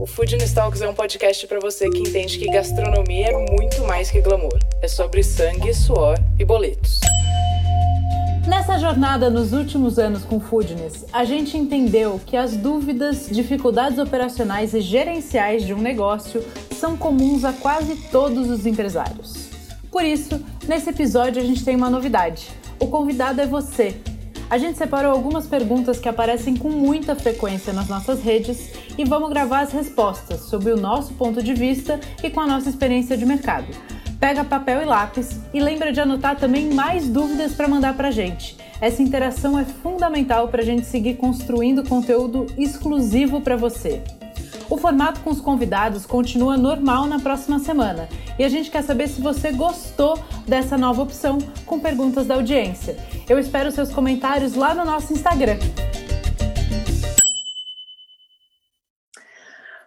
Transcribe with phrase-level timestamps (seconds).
[0.00, 4.10] O Food Talks é um podcast para você que entende que gastronomia é muito mais
[4.10, 4.58] que glamour.
[4.80, 7.00] É sobre sangue, suor e boletos.
[8.48, 14.72] Nessa jornada nos últimos anos com Foodness, a gente entendeu que as dúvidas, dificuldades operacionais
[14.72, 16.42] e gerenciais de um negócio
[16.74, 19.50] são comuns a quase todos os empresários.
[19.92, 22.48] Por isso, nesse episódio a gente tem uma novidade.
[22.78, 23.94] O convidado é você,
[24.50, 29.30] a gente separou algumas perguntas que aparecem com muita frequência nas nossas redes e vamos
[29.30, 33.24] gravar as respostas sob o nosso ponto de vista e com a nossa experiência de
[33.24, 33.68] mercado.
[34.18, 38.10] Pega papel e lápis e lembra de anotar também mais dúvidas para mandar para a
[38.10, 38.56] gente.
[38.80, 44.02] Essa interação é fundamental para a gente seguir construindo conteúdo exclusivo para você.
[44.70, 49.08] O formato com os convidados continua normal na próxima semana e a gente quer saber
[49.08, 52.96] se você gostou dessa nova opção com perguntas da audiência.
[53.28, 55.58] Eu espero seus comentários lá no nosso Instagram.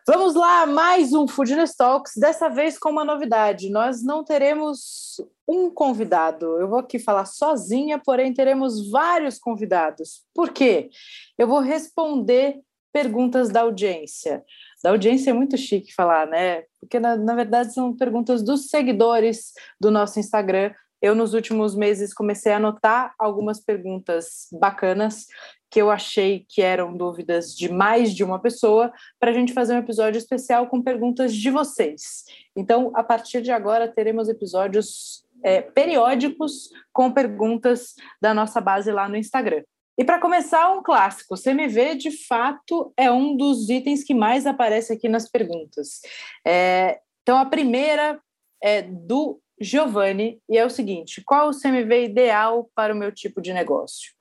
[0.05, 3.69] Vamos lá, mais um Foodness Talks, dessa vez com uma novidade.
[3.69, 6.57] Nós não teremos um convidado.
[6.57, 10.23] Eu vou aqui falar sozinha, porém teremos vários convidados.
[10.35, 10.89] Por quê?
[11.37, 12.59] Eu vou responder
[12.93, 14.43] perguntas da audiência
[14.83, 16.63] da audiência é muito chique falar, né?
[16.81, 20.73] Porque, na, na verdade, são perguntas dos seguidores do nosso Instagram.
[21.01, 25.25] Eu, nos últimos meses, comecei a anotar algumas perguntas bacanas
[25.71, 29.73] que eu achei que eram dúvidas de mais de uma pessoa, para a gente fazer
[29.73, 32.25] um episódio especial com perguntas de vocês.
[32.55, 39.07] Então, a partir de agora, teremos episódios é, periódicos com perguntas da nossa base lá
[39.07, 39.63] no Instagram.
[39.97, 41.35] E para começar, um clássico.
[41.35, 46.01] CMV, de fato, é um dos itens que mais aparece aqui nas perguntas.
[46.45, 48.19] É, então, a primeira
[48.61, 53.39] é do Giovanni, e é o seguinte: qual o CMV ideal para o meu tipo
[53.39, 54.11] de negócio?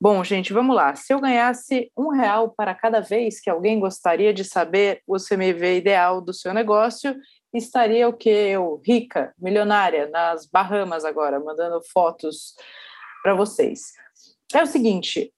[0.00, 0.94] Bom, gente, vamos lá.
[0.94, 5.78] Se eu ganhasse um real para cada vez que alguém gostaria de saber o CMV
[5.78, 7.16] ideal do seu negócio,
[7.52, 8.30] estaria o que?
[8.30, 12.54] Eu, rica, milionária, nas Bahamas agora, mandando fotos
[13.22, 13.92] para vocês
[14.54, 15.32] é o seguinte: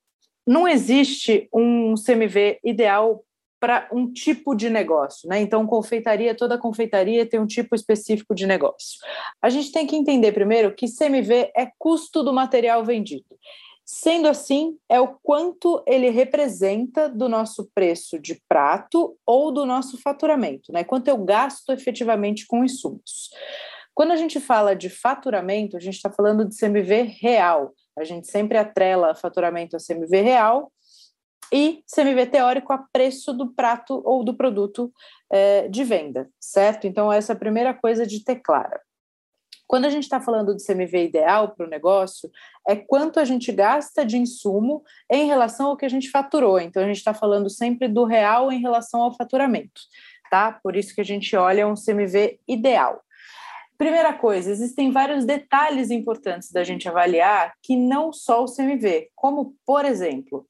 [0.47, 3.23] não existe um CMV ideal
[3.61, 5.41] para um tipo de negócio, né?
[5.41, 9.01] Então, confeitaria, toda confeitaria tem um tipo específico de negócio.
[9.43, 13.37] A gente tem que entender primeiro que CMV é custo do material vendido.
[13.85, 19.97] Sendo assim, é o quanto ele representa do nosso preço de prato ou do nosso
[19.99, 20.85] faturamento, né?
[20.85, 23.31] Quanto eu gasto efetivamente com insumos.
[23.95, 28.29] Quando a gente fala de faturamento, a gente está falando de CMV real, a gente
[28.29, 30.73] sempre atrela faturamento a CMV real
[31.53, 34.93] e CMV teórico a preço do prato ou do produto
[35.31, 36.87] é, de venda, certo?
[36.87, 38.81] Então, essa é a primeira coisa de ter clara.
[39.67, 42.31] Quando a gente está falando de CMV ideal para o negócio,
[42.67, 46.59] é quanto a gente gasta de insumo em relação ao que a gente faturou.
[46.59, 49.83] Então, a gente está falando sempre do real em relação ao faturamento,
[50.31, 50.53] tá?
[50.63, 53.03] Por isso que a gente olha um CMV ideal.
[53.79, 59.55] Primeira coisa, existem vários detalhes importantes da gente avaliar que não só o CMV, como,
[59.65, 60.45] por exemplo,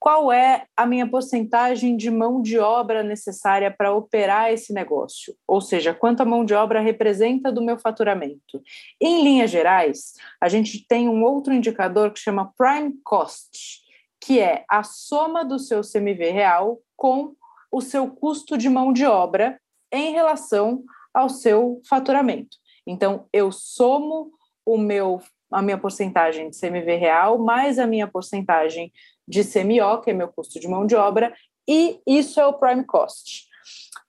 [0.00, 5.36] qual é a minha porcentagem de mão de obra necessária para operar esse negócio?
[5.46, 8.62] Ou seja, quanto a mão de obra representa do meu faturamento?
[9.00, 13.82] Em linhas gerais, a gente tem um outro indicador que chama Prime Cost,
[14.18, 17.36] que é a soma do seu CMV real com
[17.70, 19.60] o seu custo de mão de obra
[19.92, 20.82] em relação
[21.14, 22.61] ao seu faturamento.
[22.86, 24.30] Então, eu somo
[24.64, 25.20] o meu
[25.52, 28.90] a minha porcentagem de CMV real mais a minha porcentagem
[29.28, 31.32] de CMO, que é meu custo de mão de obra,
[31.68, 33.46] e isso é o prime cost.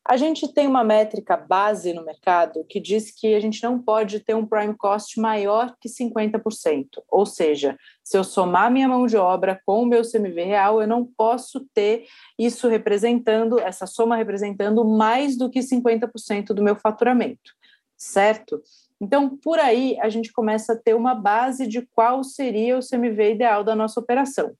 [0.06, 4.20] A gente tem uma métrica base no mercado que diz que a gente não pode
[4.20, 7.02] ter um prime cost maior que 50%.
[7.10, 10.88] Ou seja, se eu somar minha mão de obra com o meu CMV real, eu
[10.88, 12.06] não posso ter
[12.38, 17.54] isso representando, essa soma representando mais do que 50% do meu faturamento
[18.04, 18.62] certo?
[19.02, 23.34] Então, por aí, a gente começa a ter uma base de qual seria o CMV
[23.34, 24.54] ideal da nossa operação.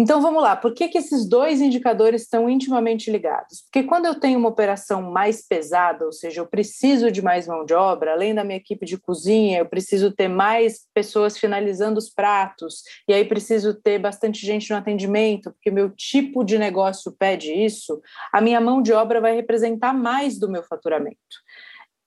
[0.00, 3.60] Então, vamos lá, por que, que esses dois indicadores estão intimamente ligados?
[3.64, 7.66] Porque quando eu tenho uma operação mais pesada, ou seja, eu preciso de mais mão
[7.66, 12.08] de obra, além da minha equipe de cozinha, eu preciso ter mais pessoas finalizando os
[12.08, 17.52] pratos, e aí preciso ter bastante gente no atendimento, porque meu tipo de negócio pede
[17.52, 18.00] isso,
[18.32, 21.18] a minha mão de obra vai representar mais do meu faturamento.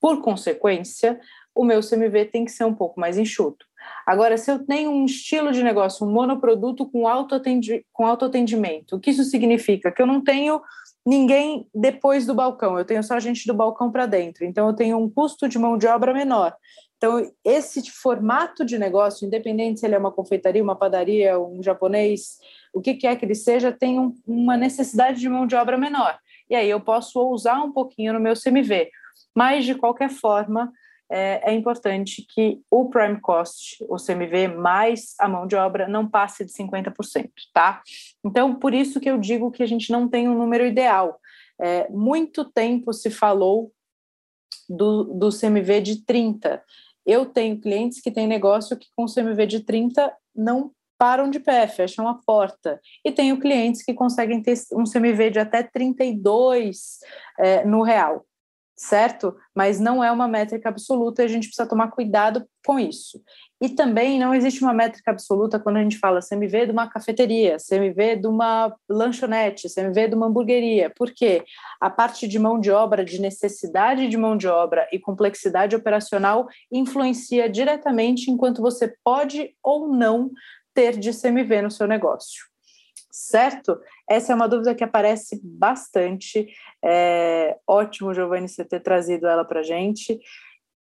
[0.04, 1.18] Por consequência,
[1.56, 3.66] o meu CMV tem que ser um pouco mais enxuto.
[4.06, 9.00] Agora, se eu tenho um estilo de negócio, um monoproduto com, autoatendi com autoatendimento, o
[9.00, 9.94] que isso significa?
[9.94, 10.62] Que eu não tenho
[11.06, 14.98] ninguém depois do balcão, eu tenho só gente do balcão para dentro, então eu tenho
[14.98, 16.54] um custo de mão de obra menor.
[16.98, 22.40] Então, esse formato de negócio, independente se ele é uma confeitaria, uma padaria, um japonês,
[22.74, 26.20] o que quer que ele seja, tem um, uma necessidade de mão de obra menor.
[26.50, 28.90] E aí eu posso ousar um pouquinho no meu CMV.
[29.36, 30.72] Mas, de qualquer forma,
[31.10, 36.08] é, é, importante que o prime cost, o CMV, mais a mão de obra, não
[36.08, 37.84] passe de 50%, tá?
[38.26, 41.20] Então, por isso que eu digo que a gente não tem um número ideal.
[41.62, 43.72] É, muito tempo se falou
[44.68, 46.64] do, do CMV de 30.
[47.06, 51.68] Eu tenho clientes que têm negócio que com CMV de 30 não param de pé,
[51.68, 52.80] fecham a porta.
[53.06, 57.00] E tenho clientes que conseguem ter um CMV de até 32
[57.38, 58.26] é, no real
[58.84, 59.36] certo?
[59.56, 63.22] Mas não é uma métrica absoluta e a gente precisa tomar cuidado com isso.
[63.62, 67.58] E também não existe uma métrica absoluta quando a gente fala CMV de uma cafeteria,
[67.58, 70.90] CMV de uma lanchonete, CMV de uma hamburgueria.
[70.90, 71.46] Por quê?
[71.80, 76.48] A parte de mão de obra, de necessidade de mão de obra e complexidade operacional
[76.70, 80.30] influencia diretamente enquanto você pode ou não
[80.74, 82.53] ter de CMV no seu negócio
[83.14, 83.80] certo?
[84.10, 86.48] Essa é uma dúvida que aparece bastante.
[86.84, 90.20] É ótimo, Giovanni, você ter trazido ela para a gente.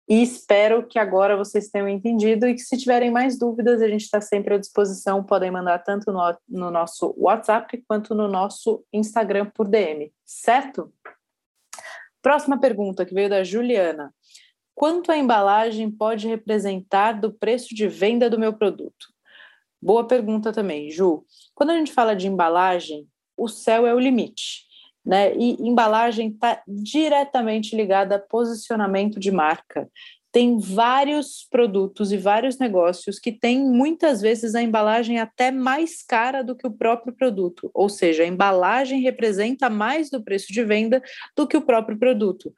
[0.08, 4.04] E espero que agora vocês tenham entendido e que se tiverem mais dúvidas, a gente
[4.04, 5.24] está sempre à disposição.
[5.24, 10.94] Podem mandar tanto no, no nosso WhatsApp quanto no nosso Instagram por DM, certo?
[12.22, 14.14] Próxima pergunta que veio da Juliana.
[14.74, 19.13] Quanto a embalagem pode representar do preço de venda do meu produto?
[19.84, 21.26] Boa pergunta também, Ju.
[21.54, 24.64] Quando a gente fala de embalagem, o céu é o limite.
[25.06, 25.36] Né?
[25.36, 29.90] E embalagem está diretamente ligada a posicionamento de marca.
[30.34, 36.44] Tem vários produtos e vários negócios que têm muitas vezes a embalagem até mais cara
[36.44, 41.04] do que o próprio produto, ou seja, a embalagem representa mais do preço de venda
[41.38, 42.52] do que o próprio produto.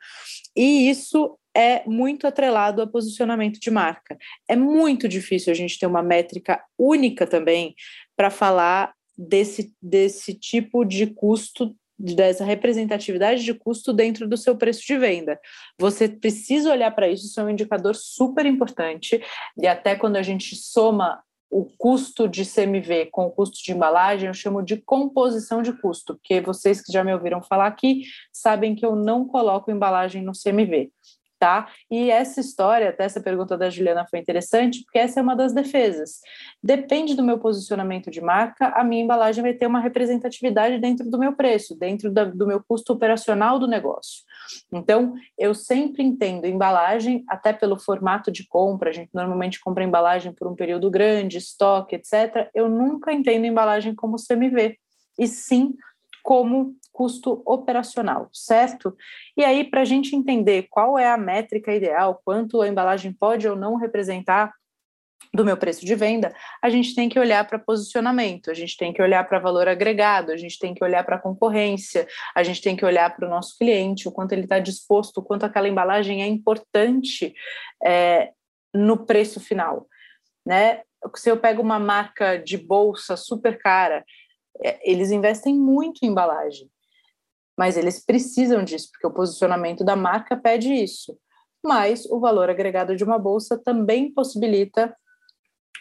[0.55, 4.17] E isso é muito atrelado a posicionamento de marca.
[4.47, 7.75] É muito difícil a gente ter uma métrica única também
[8.15, 14.85] para falar desse, desse tipo de custo, dessa representatividade de custo dentro do seu preço
[14.85, 15.39] de venda.
[15.79, 19.21] Você precisa olhar para isso, isso é um indicador super importante,
[19.57, 24.27] e até quando a gente soma o custo de CMV com o custo de embalagem,
[24.27, 28.03] eu chamo de composição de custo, porque vocês que já me ouviram falar aqui
[28.33, 30.91] sabem que eu não coloco embalagem no CMV
[31.89, 35.53] E essa história, até essa pergunta da Juliana foi interessante, porque essa é uma das
[35.53, 36.19] defesas.
[36.61, 41.19] Depende do meu posicionamento de marca, a minha embalagem vai ter uma representatividade dentro do
[41.19, 44.23] meu preço, dentro da, do meu custo operacional do negócio.
[44.71, 50.33] Então, eu sempre entendo embalagem, até pelo formato de compra, a gente normalmente compra embalagem
[50.33, 52.49] por um período grande, estoque, etc.
[52.53, 54.77] Eu nunca entendo embalagem como CMV,
[55.17, 55.73] e sim
[56.23, 58.95] como custo operacional, certo?
[59.35, 63.45] E aí, para a gente entender qual é a métrica ideal, quanto a embalagem pode
[63.47, 64.53] ou não representar
[65.33, 66.33] do meu preço de venda,
[66.63, 70.31] a gente tem que olhar para posicionamento, a gente tem que olhar para valor agregado,
[70.31, 73.57] a gente tem que olhar para concorrência, a gente tem que olhar para o nosso
[73.57, 77.33] cliente, o quanto ele está disposto, o quanto aquela embalagem é importante
[77.83, 78.31] é,
[78.73, 79.85] no preço final.
[80.47, 80.81] Né?
[81.15, 84.05] Se eu pego uma marca de bolsa super cara
[84.63, 86.69] é, eles investem muito em embalagem,
[87.57, 91.17] mas eles precisam disso, porque o posicionamento da marca pede isso.
[91.63, 94.95] Mas o valor agregado de uma bolsa também possibilita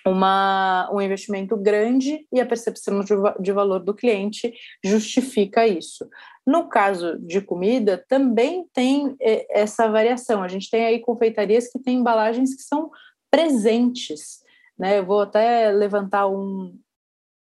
[0.06, 4.52] uma, um investimento grande e a percepção de, de valor do cliente
[4.84, 6.08] justifica isso.
[6.46, 10.42] No caso de comida, também tem é, essa variação.
[10.42, 12.90] A gente tem aí confeitarias que têm embalagens que são
[13.30, 14.42] presentes.
[14.78, 14.98] Né?
[14.98, 16.78] Eu vou até levantar um,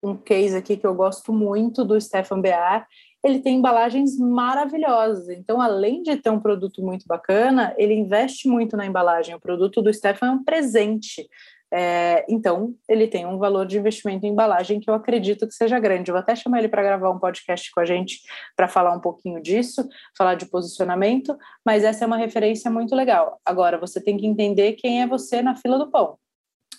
[0.01, 2.87] um case aqui que eu gosto muito do Stefan Bear,
[3.25, 5.29] ele tem embalagens maravilhosas.
[5.29, 9.33] Então, além de ter um produto muito bacana, ele investe muito na embalagem.
[9.33, 11.27] O produto do Stefan é um presente.
[11.73, 15.79] É, então, ele tem um valor de investimento em embalagem que eu acredito que seja
[15.79, 16.11] grande.
[16.11, 18.19] Eu vou até chamar ele para gravar um podcast com a gente
[18.55, 23.41] para falar um pouquinho disso, falar de posicionamento, mas essa é uma referência muito legal.
[23.43, 26.15] Agora, você tem que entender quem é você na fila do pão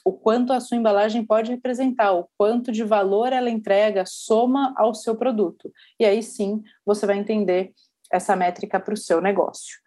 [0.06, 4.94] o quanto a sua embalagem pode representar, o quanto de valor ela entrega, soma ao
[4.94, 5.72] seu produto.
[5.98, 7.72] E aí sim você vai entender
[8.12, 9.80] essa métrica para o seu negócio.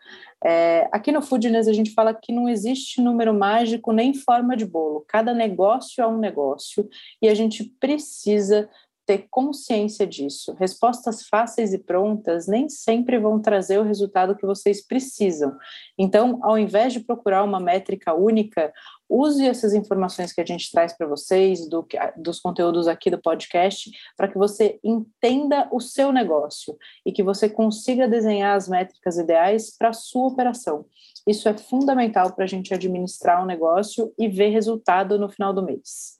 [0.43, 4.65] É, aqui no Foodness a gente fala que não existe número mágico nem forma de
[4.65, 5.05] bolo.
[5.07, 6.89] Cada negócio é um negócio
[7.21, 8.69] e a gente precisa
[9.09, 10.53] ter consciência disso.
[10.59, 15.57] Respostas fáceis e prontas nem sempre vão trazer o resultado que vocês precisam.
[15.97, 18.71] Então, ao invés de procurar uma métrica única,
[19.09, 21.85] use essas informações que a gente traz para vocês, do,
[22.15, 27.49] dos conteúdos aqui do podcast, para que você entenda o seu negócio e que você
[27.49, 30.85] consiga desenhar as métricas ideais para a sua operação.
[31.27, 35.63] Isso é fundamental para a gente administrar um negócio e ver resultado no final do
[35.63, 36.17] mês.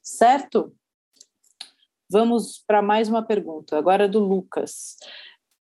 [0.00, 0.72] Certo?
[2.10, 4.96] Vamos para mais uma pergunta, agora do Lucas.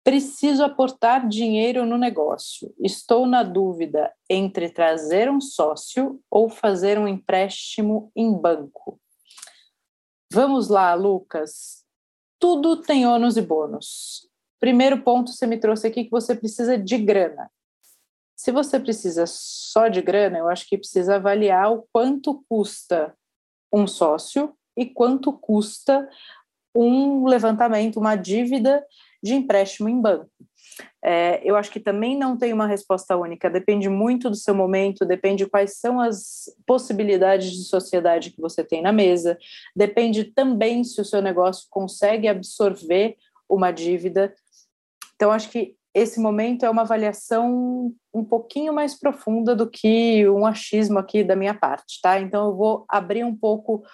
[0.05, 2.75] Preciso aportar dinheiro no negócio.
[2.79, 9.01] Estou na dúvida entre trazer um sócio ou fazer um empréstimo em banco.
[10.31, 11.87] Vamos lá, Lucas.
[12.39, 14.29] Tudo tem ônus e bônus.
[14.61, 17.51] Primeiro ponto, você me trouxe aqui que você precisa de grana.
[18.37, 23.17] Se você precisa só de grana, eu acho que precisa avaliar o quanto custa
[23.73, 26.07] um sócio e quanto custa
[26.75, 28.85] um levantamento, uma dívida
[29.25, 30.29] de empréstimo em banco.
[31.03, 35.05] É, eu acho que também não tem uma resposta única, depende muito do seu momento,
[35.05, 39.39] depende quais são as possibilidades de sociedade que você tem na mesa,
[39.75, 43.17] depende também se o seu negócio consegue absorver
[43.49, 44.35] uma dívida.
[45.15, 50.45] Então, acho que esse momento é uma avaliação um pouquinho mais profunda do que um
[50.45, 52.19] achismo aqui da minha parte, tá?
[52.19, 53.85] Então, eu vou abrir um pouco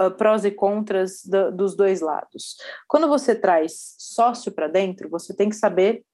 [0.00, 2.56] uh, prós e contras do, dos dois lados.
[2.88, 6.04] Quando você traz sócio para dentro, você tem que saber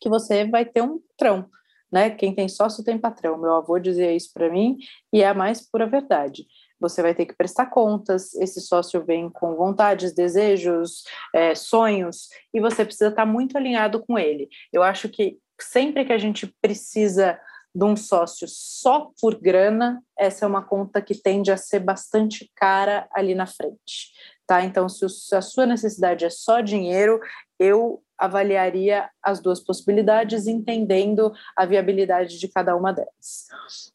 [0.00, 1.48] que você vai ter um patrão,
[1.92, 2.10] né?
[2.10, 3.36] Quem tem sócio tem patrão.
[3.36, 4.78] Meu avô dizia isso para mim
[5.12, 6.46] e é a mais pura verdade.
[6.78, 8.32] Você vai ter que prestar contas.
[8.34, 14.00] Esse sócio vem com vontades, desejos, é, sonhos e você precisa estar tá muito alinhado
[14.00, 14.48] com ele.
[14.72, 17.38] Eu acho que sempre que a gente precisa
[17.74, 22.50] de um sócio só por grana, essa é uma conta que tende a ser bastante
[22.56, 24.12] cara ali na frente.
[24.46, 24.64] Tá?
[24.64, 27.20] Então, se, a sua necessidade é só dinheiro,
[27.58, 33.48] eu avaliaria as duas possibilidades, entendendo a viabilidade de cada uma delas.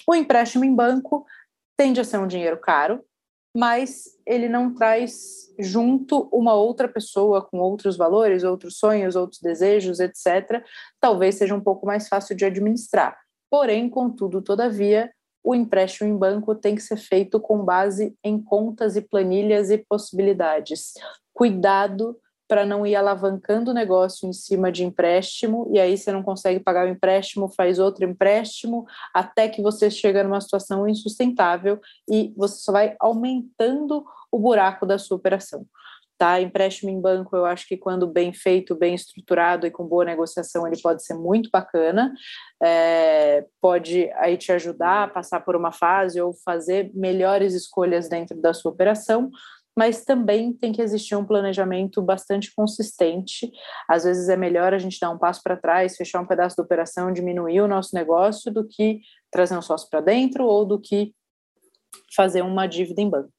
[0.07, 1.25] O empréstimo em banco
[1.77, 3.03] tende a ser um dinheiro caro,
[3.55, 9.99] mas ele não traz junto uma outra pessoa com outros valores, outros sonhos, outros desejos,
[9.99, 10.63] etc.
[10.99, 13.24] Talvez seja um pouco mais fácil de administrar.
[13.55, 15.09] Porém, contudo, todavia,
[15.41, 19.77] o empréstimo em banco tem que ser feito com base em contas e planilhas e
[19.77, 20.91] possibilidades.
[21.33, 22.19] Cuidado
[22.49, 26.59] para não ir alavancando o negócio em cima de empréstimo, e aí você não consegue
[26.59, 32.57] pagar o empréstimo, faz outro empréstimo, até que você chega numa situação insustentável e você
[32.57, 35.65] só vai aumentando o buraco da sua operação
[36.17, 36.39] tá?
[36.39, 40.65] Empréstimo em banco, eu acho que quando bem feito, bem estruturado e com boa negociação,
[40.65, 42.13] ele pode ser muito bacana,
[42.63, 48.39] é, pode aí te ajudar a passar por uma fase ou fazer melhores escolhas dentro
[48.41, 49.29] da sua operação,
[49.77, 53.51] mas também tem que existir um planejamento bastante consistente.
[53.89, 56.63] Às vezes é melhor a gente dar um passo para trás, fechar um pedaço da
[56.63, 61.13] operação, diminuir o nosso negócio, do que trazer um sócio para dentro ou do que
[62.15, 63.34] fazer uma dívida em banco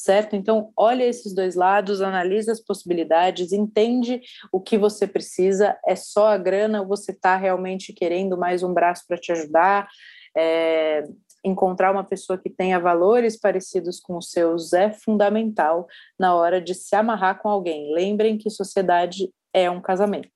[0.00, 0.34] certo?
[0.34, 6.28] Então, olha esses dois lados, analisa as possibilidades, entende o que você precisa, é só
[6.28, 9.88] a grana ou você está realmente querendo mais um braço para te ajudar?
[10.34, 11.04] É,
[11.44, 15.86] encontrar uma pessoa que tenha valores parecidos com os seus é fundamental
[16.18, 17.92] na hora de se amarrar com alguém.
[17.92, 20.30] Lembrem que sociedade é um casamento.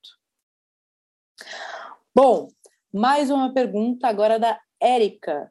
[2.15, 2.49] Bom,
[2.93, 5.51] mais uma pergunta agora da Érica.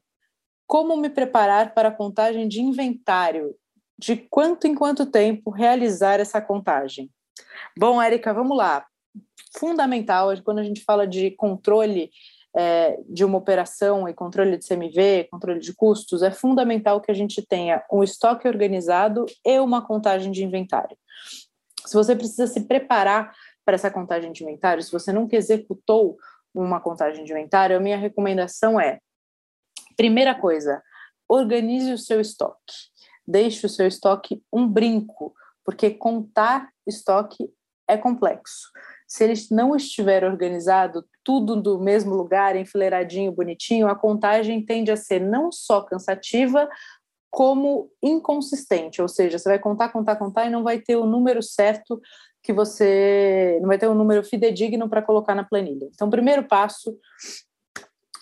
[0.67, 3.55] Como me preparar para a contagem de inventário?
[4.03, 7.09] De quanto em quanto tempo realizar essa contagem.
[7.77, 8.85] Bom, Érica, vamos lá.
[9.57, 12.11] Fundamental, quando a gente fala de controle
[12.55, 17.13] é, de uma operação e controle de CMV, controle de custos, é fundamental que a
[17.13, 20.97] gente tenha um estoque organizado e uma contagem de inventário.
[21.85, 23.33] Se você precisa se preparar
[23.63, 26.17] para essa contagem de inventário, se você nunca executou
[26.53, 28.99] uma contagem de inventário, a minha recomendação é:
[29.95, 30.83] primeira coisa,
[31.29, 32.92] organize o seu estoque
[33.27, 37.49] deixe o seu estoque um brinco, porque contar estoque
[37.87, 38.71] é complexo.
[39.07, 44.97] Se ele não estiver organizado, tudo do mesmo lugar, enfileiradinho, bonitinho, a contagem tende a
[44.97, 46.67] ser não só cansativa,
[47.29, 51.41] como inconsistente, ou seja, você vai contar, contar, contar e não vai ter o número
[51.41, 51.99] certo
[52.43, 55.89] que você não vai ter um número fidedigno para colocar na planilha.
[55.91, 56.95] Então, primeiro passo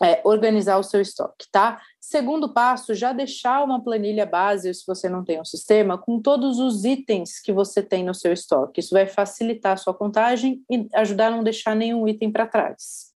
[0.03, 1.79] é organizar o seu estoque, tá?
[2.00, 6.60] Segundo passo, já deixar uma planilha base, se você não tem um sistema, com todos
[6.60, 8.79] os itens que você tem no seu estoque.
[8.79, 13.12] Isso vai facilitar a sua contagem e ajudar a não deixar nenhum item para trás.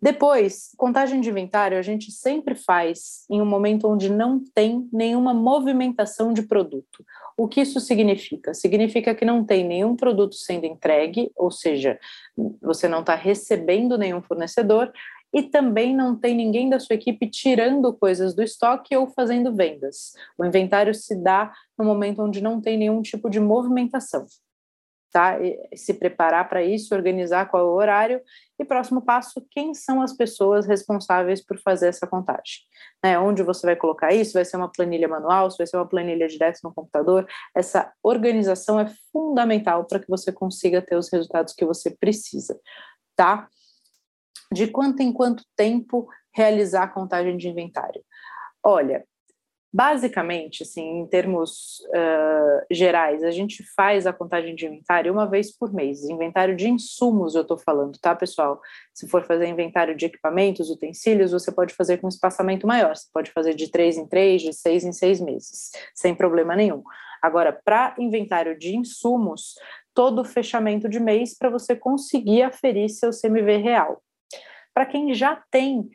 [0.00, 5.32] Depois, contagem de inventário a gente sempre faz em um momento onde não tem nenhuma
[5.32, 7.04] movimentação de produto.
[7.36, 8.52] O que isso significa?
[8.52, 11.98] Significa que não tem nenhum produto sendo entregue, ou seja,
[12.60, 14.92] você não está recebendo nenhum fornecedor,
[15.32, 20.14] e também não tem ninguém da sua equipe tirando coisas do estoque ou fazendo vendas.
[20.38, 24.26] O inventário se dá no momento onde não tem nenhum tipo de movimentação.
[25.12, 25.40] Tá?
[25.40, 28.20] E se preparar para isso, organizar qual é o horário
[28.58, 32.60] e próximo passo, quem são as pessoas responsáveis por fazer essa contagem?
[33.02, 33.18] Né?
[33.18, 34.34] Onde você vai colocar isso?
[34.34, 35.50] Vai ser uma planilha manual?
[35.50, 37.26] Se vai ser uma planilha direto no computador?
[37.54, 42.58] Essa organização é fundamental para que você consiga ter os resultados que você precisa,
[43.14, 43.48] tá?
[44.52, 48.02] De quanto em quanto tempo realizar a contagem de inventário?
[48.62, 49.04] Olha,
[49.72, 55.54] basicamente, assim, em termos uh, gerais, a gente faz a contagem de inventário uma vez
[55.54, 56.02] por mês.
[56.04, 58.58] Inventário de insumos, eu estou falando, tá, pessoal?
[58.94, 62.96] Se for fazer inventário de equipamentos, utensílios, você pode fazer com espaçamento maior.
[62.96, 66.82] Você pode fazer de três em três, de seis em seis meses, sem problema nenhum.
[67.20, 69.56] Agora, para inventário de insumos,
[69.92, 74.02] todo fechamento de mês para você conseguir aferir seu CMV real.
[74.76, 75.88] Para quem já tem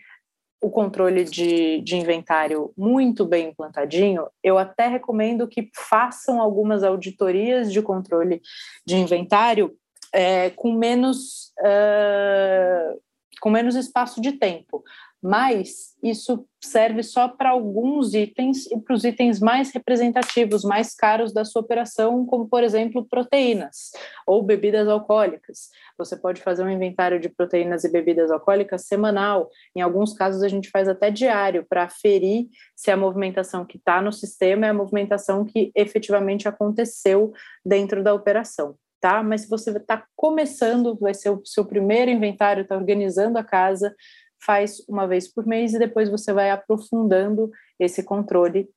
[0.60, 7.72] o controle de, de inventário muito bem implantadinho, eu até recomendo que façam algumas auditorias
[7.72, 8.42] de controle
[8.84, 9.78] de inventário
[10.12, 13.00] é, com menos uh,
[13.40, 14.84] com menos espaço de tempo,
[15.22, 21.32] mas isso serve só para alguns itens e para os itens mais representativos, mais caros
[21.32, 23.92] da sua operação, como por exemplo proteínas
[24.26, 25.70] ou bebidas alcoólicas.
[25.98, 29.50] Você pode fazer um inventário de proteínas e bebidas alcoólicas semanal.
[29.76, 34.02] Em alguns casos a gente faz até diário para aferir se a movimentação que está
[34.02, 37.32] no sistema é a movimentação que efetivamente aconteceu
[37.64, 38.76] dentro da operação.
[39.00, 39.24] Tá?
[39.24, 43.96] Mas se você está começando, vai ser o seu primeiro inventário, está organizando a casa,
[44.44, 48.70] faz uma vez por mês e depois você vai aprofundando esse controle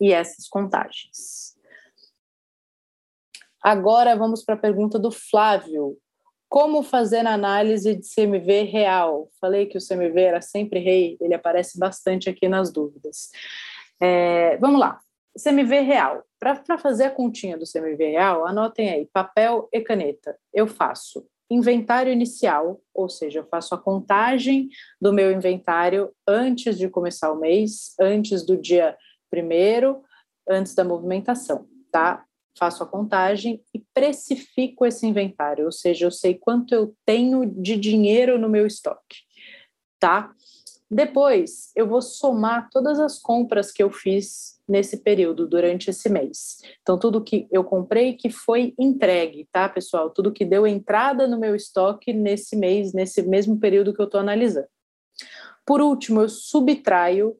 [0.00, 1.54] e essas contagens.
[3.62, 5.96] Agora vamos para a pergunta do Flávio.
[6.48, 9.28] Como fazer análise de CMV real?
[9.40, 13.30] Falei que o CMV era sempre rei, ele aparece bastante aqui nas dúvidas.
[14.00, 15.00] É, vamos lá.
[15.42, 16.22] CMV real.
[16.38, 20.38] Para fazer a continha do CMV real, anotem aí: papel e caneta.
[20.52, 24.68] Eu faço inventário inicial, ou seja, eu faço a contagem
[25.00, 28.96] do meu inventário antes de começar o mês, antes do dia
[29.30, 30.02] primeiro,
[30.48, 32.24] antes da movimentação, tá?
[32.58, 37.76] Faço a contagem e precifico esse inventário, ou seja, eu sei quanto eu tenho de
[37.76, 39.18] dinheiro no meu estoque,
[39.98, 40.32] tá?
[40.94, 46.58] Depois, eu vou somar todas as compras que eu fiz nesse período, durante esse mês.
[46.82, 50.08] Então, tudo que eu comprei que foi entregue, tá, pessoal?
[50.10, 54.20] Tudo que deu entrada no meu estoque nesse mês, nesse mesmo período que eu estou
[54.20, 54.68] analisando.
[55.66, 57.36] Por último, eu subtraio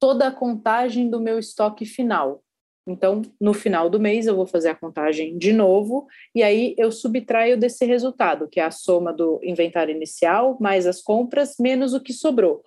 [0.00, 2.42] toda a contagem do meu estoque final.
[2.86, 6.90] Então, no final do mês, eu vou fazer a contagem de novo, e aí eu
[6.90, 12.00] subtraio desse resultado, que é a soma do inventário inicial, mais as compras, menos o
[12.00, 12.62] que sobrou.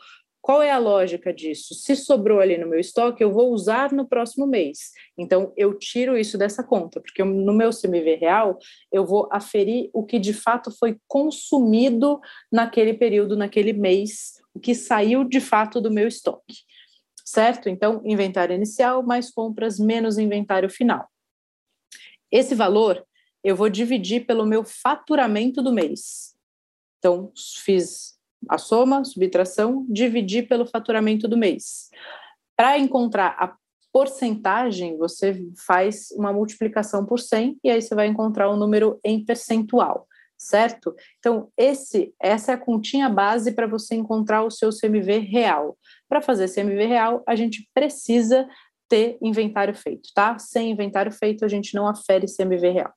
[0.46, 1.74] Qual é a lógica disso?
[1.74, 4.92] Se sobrou ali no meu estoque, eu vou usar no próximo mês.
[5.18, 8.60] Então, eu tiro isso dessa conta, porque no meu CMV real,
[8.92, 14.76] eu vou aferir o que de fato foi consumido naquele período, naquele mês, o que
[14.76, 16.58] saiu de fato do meu estoque.
[17.26, 17.68] Certo?
[17.70, 21.10] Então, inventário inicial mais compras menos inventário final.
[22.32, 23.06] Esse valor
[23.44, 26.36] eu vou dividir pelo meu faturamento do mês.
[27.00, 27.32] Então,
[27.64, 28.16] fiz
[28.50, 31.90] a soma, subtração, dividir pelo faturamento do mês.
[32.56, 33.56] Para encontrar a
[33.92, 39.00] porcentagem, você faz uma multiplicação por 100 e aí você vai encontrar o um número
[39.04, 40.96] em percentual, certo?
[41.20, 45.78] Então, esse, essa é a continha base para você encontrar o seu CMV real.
[46.08, 48.48] Para fazer CMV real, a gente precisa
[48.88, 50.38] ter inventário feito, tá?
[50.38, 52.94] Sem inventário feito, a gente não afere CMV real.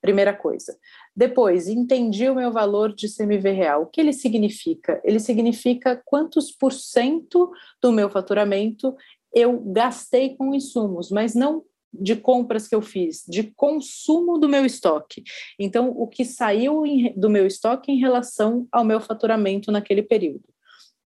[0.00, 0.76] Primeira coisa.
[1.14, 3.82] Depois, entendi o meu valor de CMV real.
[3.82, 5.00] O que ele significa?
[5.02, 7.50] Ele significa quantos por cento
[7.82, 8.94] do meu faturamento
[9.32, 14.64] eu gastei com insumos, mas não de compras que eu fiz, de consumo do meu
[14.64, 15.22] estoque.
[15.58, 16.82] Então, o que saiu
[17.16, 20.44] do meu estoque em relação ao meu faturamento naquele período,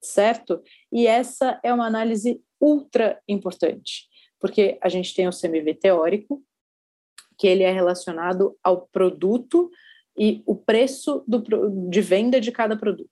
[0.01, 0.61] certo?
[0.91, 4.07] E essa é uma análise ultra importante,
[4.39, 6.43] porque a gente tem o CMV teórico,
[7.37, 9.69] que ele é relacionado ao produto
[10.17, 11.43] e o preço do,
[11.89, 13.11] de venda de cada produto.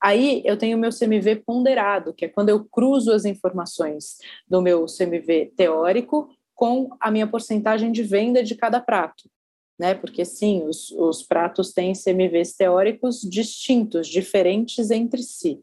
[0.00, 4.62] Aí eu tenho o meu CMV ponderado, que é quando eu cruzo as informações do
[4.62, 9.30] meu CMV teórico com a minha porcentagem de venda de cada prato.
[9.78, 9.94] né?
[9.94, 15.62] Porque sim, os, os pratos têm CMVs teóricos distintos, diferentes entre si.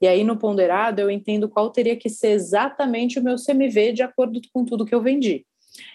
[0.00, 4.04] E aí, no ponderado, eu entendo qual teria que ser exatamente o meu CMV de
[4.04, 5.44] acordo com tudo que eu vendi.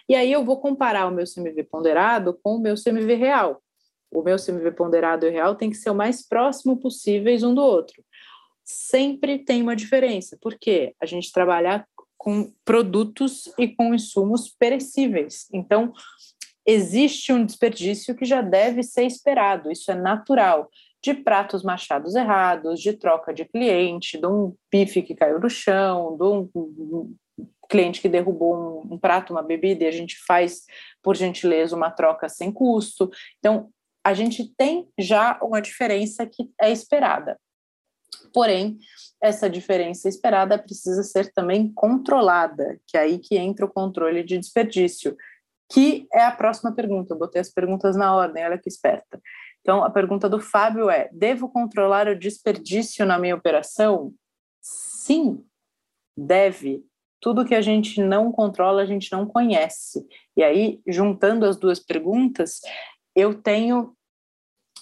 [0.10, 3.64] E aí eu vou comparar o meu CMV ponderado com o meu CMV real.
[4.14, 7.62] O meu CMV ponderado e real tem que ser o mais próximo possíveis um do
[7.62, 8.04] outro.
[8.66, 11.88] Sempre tem uma diferença, porque a gente trabalha
[12.21, 15.47] com produtos e com insumos perecíveis.
[15.51, 15.91] Então,
[16.63, 20.69] existe um desperdício que já deve ser esperado, isso é natural.
[21.03, 26.15] De pratos machados errados, de troca de cliente, de um bife que caiu no chão,
[26.15, 27.15] de um
[27.67, 30.65] cliente que derrubou um, um prato, uma bebida, e a gente faz,
[31.01, 33.10] por gentileza, uma troca sem custo.
[33.39, 33.71] Então,
[34.05, 37.36] a gente tem já uma diferença que é esperada.
[38.34, 38.78] Porém,
[39.22, 44.38] essa diferença esperada precisa ser também controlada, que é aí que entra o controle de
[44.38, 45.15] desperdício,
[45.72, 47.13] que é a próxima pergunta.
[47.13, 49.22] Eu botei as perguntas na ordem, olha que esperta.
[49.62, 54.13] Então, a pergunta do Fábio é: devo controlar o desperdício na minha operação?
[54.62, 55.44] Sim,
[56.17, 56.84] deve
[57.22, 60.06] tudo que a gente não controla, a gente não conhece.
[60.36, 62.60] E aí, juntando as duas perguntas,
[63.15, 63.96] eu tenho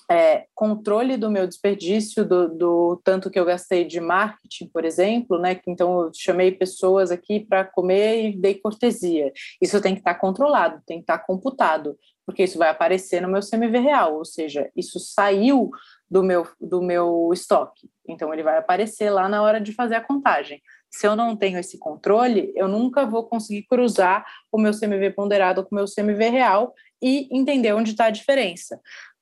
[0.10, 5.38] é, controle do meu desperdício, do, do, tanto que eu gastei de marketing, por exemplo,
[5.38, 5.60] né?
[5.67, 9.32] Então eu chamei pessoas aqui para comer e dei cortesia.
[9.62, 11.95] Isso tem que estar tá controlado, tem que estar tá computado,
[12.26, 15.69] porque isso vai aparecer no meu CMV real, ou seja, isso saiu
[16.10, 17.88] do meu, do meu estoque.
[18.08, 20.60] Então ele vai aparecer lá na hora de fazer a contagem
[20.91, 25.63] se eu não tenho esse controle, eu nunca vou conseguir cruzar o meu CMV ponderado
[25.63, 28.80] com o meu CMV real e entender onde está a diferença.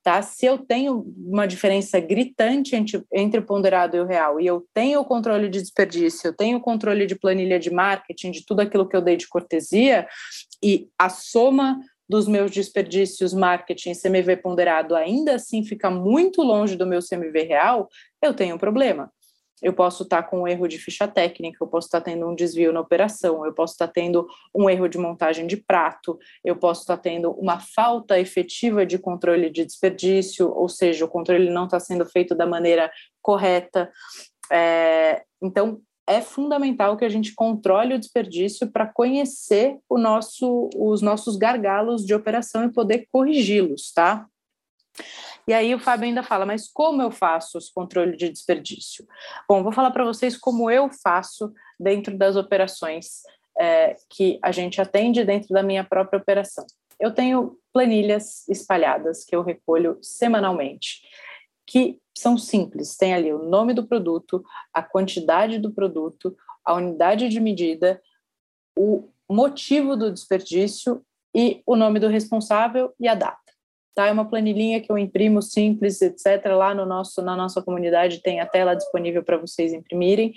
[0.07, 0.21] Tá?
[0.21, 4.65] Se eu tenho uma diferença gritante entre, entre o ponderado e o real, e eu
[4.73, 8.61] tenho o controle de desperdício, eu tenho o controle de planilha de marketing, de tudo
[8.61, 10.07] aquilo que eu dei de cortesia,
[10.63, 16.87] e a soma dos meus desperdícios marketing CMV ponderado ainda assim fica muito longe do
[16.87, 17.89] meu CMV real,
[18.21, 19.11] eu tenho um problema
[19.61, 22.71] eu posso estar com um erro de ficha técnica, eu posso estar tendo um desvio
[22.71, 26.97] na operação, eu posso estar tendo um erro de montagem de prato, eu posso estar
[26.97, 32.05] tendo uma falta efetiva de controle de desperdício, ou seja, o controle não está sendo
[32.05, 32.91] feito da maneira
[33.21, 33.91] correta.
[34.51, 41.01] É, então, é fundamental que a gente controle o desperdício para conhecer o nosso, os
[41.01, 44.25] nossos gargalos de operação e poder corrigi-los, tá?
[45.47, 49.07] E aí o Fábio ainda fala, mas como eu faço esse controle de desperdício?
[49.47, 53.21] Bom, vou falar para vocês como eu faço dentro das operações
[53.57, 56.65] é, que a gente atende dentro da minha própria operação.
[56.99, 61.01] Eu tenho planilhas espalhadas que eu recolho semanalmente,
[61.65, 62.97] que são simples.
[62.97, 68.01] Tem ali o nome do produto, a quantidade do produto, a unidade de medida,
[68.77, 71.01] o motivo do desperdício
[71.33, 73.46] e o nome do responsável e a data
[73.97, 74.05] tá?
[74.05, 76.45] É uma planilhinha que eu imprimo simples, etc.
[76.55, 80.35] Lá no nosso, na nossa comunidade tem a tela disponível para vocês imprimirem.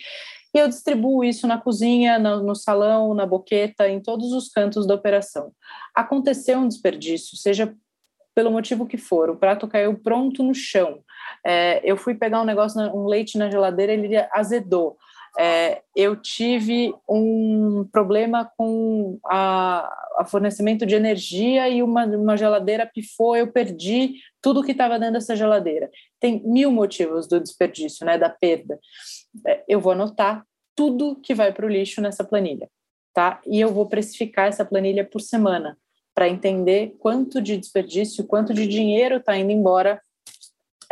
[0.54, 4.86] E eu distribuo isso na cozinha, no, no, salão, na boqueta, em todos os cantos
[4.86, 5.52] da operação.
[5.94, 7.72] Aconteceu um desperdício, seja
[8.34, 11.00] pelo motivo que for, o prato caiu pronto no chão.
[11.44, 14.96] É, eu fui pegar um negócio, um leite na geladeira, ele azedou.
[15.38, 23.36] É, eu tive um problema com a, fornecimento de energia e uma, uma geladeira pifou,
[23.36, 25.90] eu perdi tudo que estava dentro dessa geladeira.
[26.18, 28.78] Tem mil motivos do desperdício, né, da perda.
[29.46, 32.68] É, eu vou anotar tudo que vai para o lixo nessa planilha,
[33.14, 33.40] tá?
[33.46, 35.76] E eu vou precificar essa planilha por semana
[36.14, 40.00] para entender quanto de desperdício, quanto de dinheiro está indo embora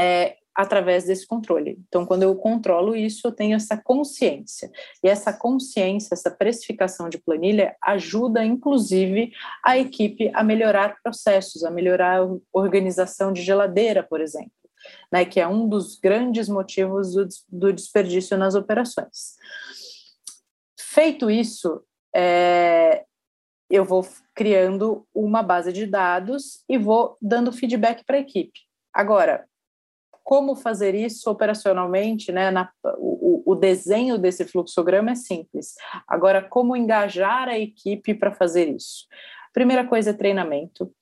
[0.00, 1.78] é, através desse controle.
[1.86, 4.68] Então, quando eu controlo isso, eu tenho essa consciência.
[5.04, 9.30] E essa consciência, essa precificação de planilha ajuda, inclusive,
[9.64, 14.50] a equipe a melhorar processos, a melhorar a organização de geladeira, por exemplo,
[15.12, 19.36] né, que é um dos grandes motivos do, do desperdício nas operações.
[20.76, 23.04] Feito isso, é,
[23.70, 28.58] eu vou criando uma base de dados e vou dando feedback para a equipe.
[28.92, 29.46] Agora,
[30.28, 32.50] como fazer isso operacionalmente, né?
[32.50, 35.72] Na, o, o desenho desse fluxograma é simples.
[36.06, 39.06] Agora, como engajar a equipe para fazer isso?
[39.54, 40.92] Primeira coisa é treinamento.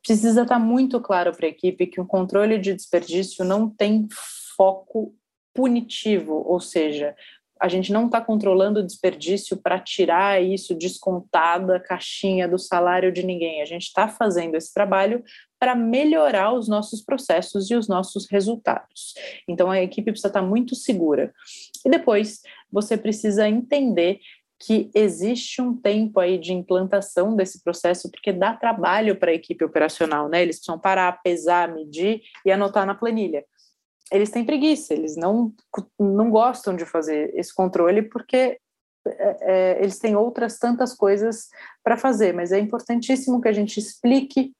[0.00, 4.06] Precisa estar muito claro para a equipe que o controle de desperdício não tem
[4.56, 5.12] foco
[5.52, 7.16] punitivo, ou seja,
[7.60, 13.10] a gente não está controlando o desperdício para tirar isso descontado da caixinha do salário
[13.10, 13.60] de ninguém.
[13.60, 15.24] A gente está fazendo esse trabalho
[15.58, 19.14] para melhorar os nossos processos e os nossos resultados.
[19.48, 21.32] Então a equipe precisa estar tá muito segura.
[21.84, 22.40] E depois
[22.70, 24.20] você precisa entender
[24.58, 29.64] que existe um tempo aí de implantação desse processo, porque dá trabalho para a equipe
[29.64, 30.42] operacional, né?
[30.42, 33.44] Eles precisam parar, pesar, medir e anotar na planilha.
[34.10, 35.52] Eles têm preguiça, eles não,
[35.98, 38.58] não gostam de fazer esse controle porque
[39.06, 41.48] é, é, eles têm outras tantas coisas
[41.82, 44.52] para fazer, mas é importantíssimo que a gente explique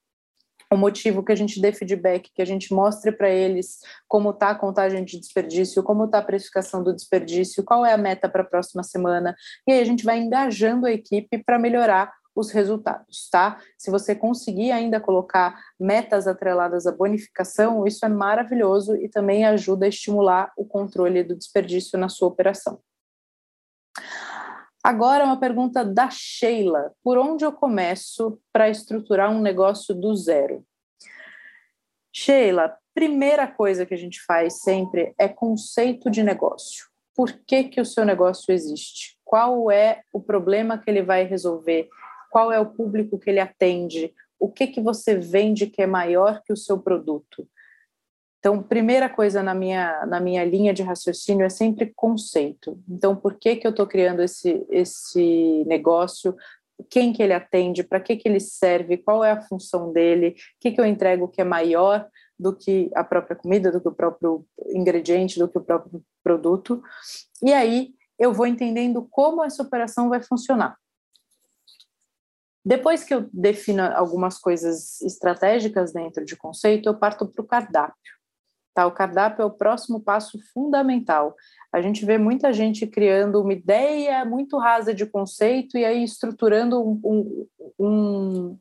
[0.72, 4.50] o motivo, que a gente dê feedback, que a gente mostre para eles como está
[4.50, 8.42] a contagem de desperdício, como está a precificação do desperdício, qual é a meta para
[8.42, 9.34] a próxima semana,
[9.66, 13.58] e aí a gente vai engajando a equipe para melhorar os resultados, tá?
[13.78, 19.86] Se você conseguir ainda colocar metas atreladas à bonificação, isso é maravilhoso e também ajuda
[19.86, 22.78] a estimular o controle do desperdício na sua operação.
[24.86, 30.64] Agora, uma pergunta da Sheila: por onde eu começo para estruturar um negócio do zero?
[32.14, 36.86] Sheila, primeira coisa que a gente faz sempre é conceito de negócio.
[37.16, 39.18] Por que, que o seu negócio existe?
[39.24, 41.88] Qual é o problema que ele vai resolver?
[42.30, 44.14] Qual é o público que ele atende?
[44.38, 47.48] O que, que você vende que é maior que o seu produto?
[48.38, 52.80] Então, primeira coisa na minha, na minha linha de raciocínio é sempre conceito.
[52.88, 56.36] Então, por que, que eu estou criando esse, esse negócio?
[56.90, 57.82] Quem que ele atende?
[57.82, 58.98] Para que, que ele serve?
[58.98, 60.28] Qual é a função dele?
[60.28, 62.06] O que, que eu entrego que é maior
[62.38, 66.82] do que a própria comida, do que o próprio ingrediente, do que o próprio produto?
[67.42, 70.76] E aí eu vou entendendo como essa operação vai funcionar.
[72.64, 78.15] Depois que eu defino algumas coisas estratégicas dentro de conceito, eu parto para o cardápio.
[78.76, 78.86] Tá?
[78.86, 81.34] O cardápio é o próximo passo fundamental.
[81.72, 86.78] A gente vê muita gente criando uma ideia muito rasa de conceito e aí estruturando
[86.86, 87.46] um, um,
[87.78, 88.58] um,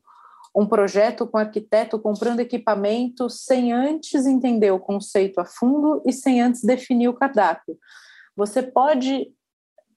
[0.56, 6.40] um projeto com arquiteto, comprando equipamento, sem antes entender o conceito a fundo e sem
[6.40, 7.76] antes definir o cardápio.
[8.34, 9.30] Você pode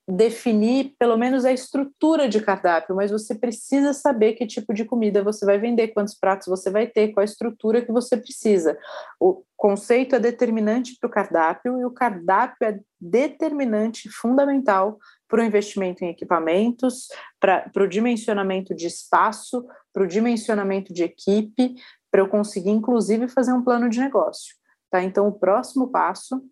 [0.10, 5.24] definir pelo menos a estrutura de cardápio, mas você precisa saber que tipo de comida
[5.24, 8.78] você vai vender, quantos pratos você vai ter, qual a estrutura que você precisa.
[9.20, 15.44] O conceito é determinante para o cardápio e o cardápio é determinante, fundamental para o
[15.44, 17.08] investimento em equipamentos,
[17.40, 21.76] para, o dimensionamento de espaço, para o dimensionamento de equipe,
[22.10, 24.56] para eu conseguir, inclusive, fazer um plano de negócio.
[24.90, 25.04] Tá?
[25.04, 26.44] Então, o próximo passo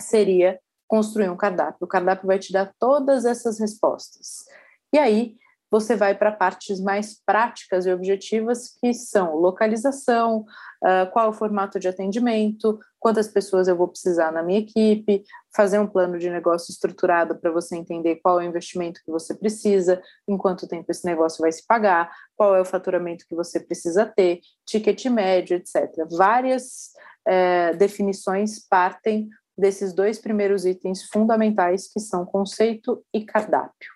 [0.00, 1.78] seria construir um cardápio.
[1.82, 4.44] O cardápio vai te dar todas essas respostas.
[4.92, 5.36] E aí
[5.74, 10.42] você vai para partes mais práticas e objetivas, que são localização,
[10.82, 15.24] uh, qual é o formato de atendimento, quantas pessoas eu vou precisar na minha equipe,
[15.52, 19.34] fazer um plano de negócio estruturado para você entender qual é o investimento que você
[19.34, 23.58] precisa, em quanto tempo esse negócio vai se pagar, qual é o faturamento que você
[23.58, 25.90] precisa ter, ticket médio, etc.
[26.16, 26.92] Várias
[27.26, 33.90] eh, definições partem desses dois primeiros itens fundamentais, que são conceito e cardápio,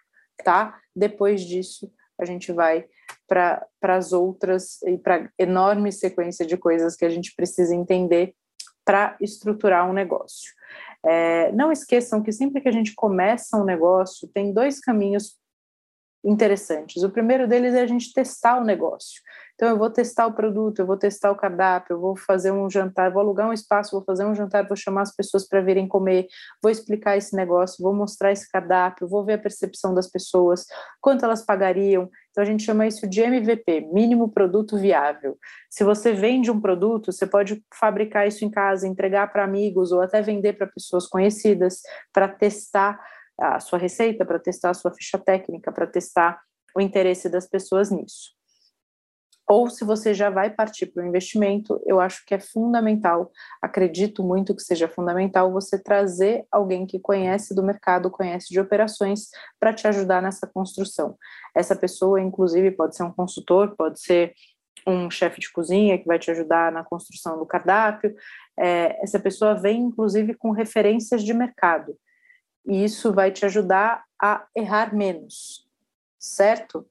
[0.45, 0.79] tá?
[0.95, 1.91] Depois disso,
[2.21, 2.87] a gente vai
[3.27, 8.35] para as outras e para enorme sequência de coisas que a gente precisa entender
[8.85, 10.53] para estruturar um negócio.
[11.05, 15.38] É, não esqueçam que sempre que a gente começa um negócio, tem dois caminhos
[16.29, 17.03] interessantes.
[17.03, 19.23] O primeiro deles é a gente testar o negócio.
[19.55, 22.71] Então, eu vou testar o produto, eu vou testar o cardápio, eu vou fazer um
[22.71, 25.89] jantar, vou alugar um espaço, vou fazer um jantar, vou chamar as pessoas para virem
[25.89, 26.29] comer,
[26.63, 30.65] vou explicar esse negócio, vou mostrar esse cardápio, vou ver a percepção das pessoas,
[31.01, 32.09] quanto elas pagariam.
[32.31, 35.37] Então, a gente chama isso de MVP, mínimo produto viável.
[35.69, 40.01] Se você vende um produto, você pode fabricar isso em casa, entregar para amigos ou
[40.01, 41.81] até vender para pessoas conhecidas
[42.13, 43.01] para testar
[43.39, 46.41] a sua receita, para testar a sua ficha técnica, para testar
[46.77, 48.39] o interesse das pessoas nisso
[49.49, 54.23] ou se você já vai partir para o investimento, eu acho que é fundamental, acredito
[54.23, 59.73] muito que seja fundamental você trazer alguém que conhece do mercado, conhece de operações, para
[59.73, 61.17] te ajudar nessa construção.
[61.57, 64.35] Essa pessoa, inclusive, pode ser um consultor, pode ser
[64.87, 68.15] um chefe de cozinha que vai te ajudar na construção do cardápio.
[68.59, 71.97] É, essa pessoa vem, inclusive, com referências de mercado,
[72.69, 75.67] e isso vai te ajudar a errar menos,
[76.19, 76.87] certo?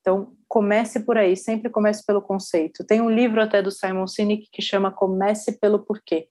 [0.00, 2.84] Então, comece por aí, sempre comece pelo conceito.
[2.84, 6.28] Tem um livro até do Simon Sinek que chama Comece pelo Porquê.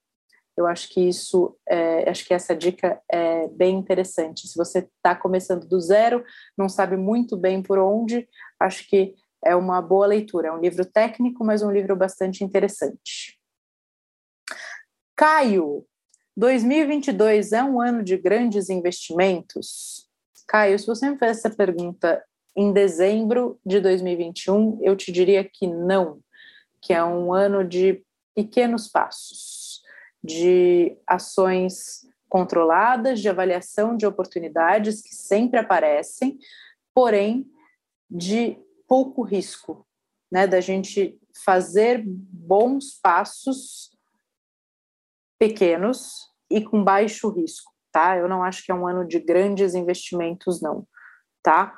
[0.56, 4.48] Eu acho que isso, é, acho que essa dica é bem interessante.
[4.48, 6.24] Se você está começando do zero,
[6.58, 8.28] não sabe muito bem por onde,
[8.60, 10.50] acho que é uma boa leitura.
[10.50, 13.40] É um livro técnico, mas um livro bastante interessante.
[15.16, 15.86] Caio,
[16.36, 20.08] 2022 é um ano de grandes investimentos?
[20.48, 22.24] Caio, se você me fez essa pergunta
[22.56, 26.20] em dezembro de 2021, eu te diria que não,
[26.82, 28.04] que é um ano de
[28.36, 29.82] pequenos passos,
[30.24, 36.40] de ações controladas de avaliação de oportunidades que sempre aparecem,
[36.94, 37.46] porém
[38.10, 39.86] de pouco risco,
[40.32, 43.91] né, da gente fazer bons passos
[45.42, 48.16] pequenos e com baixo risco, tá?
[48.16, 50.86] Eu não acho que é um ano de grandes investimentos, não,
[51.42, 51.74] tá?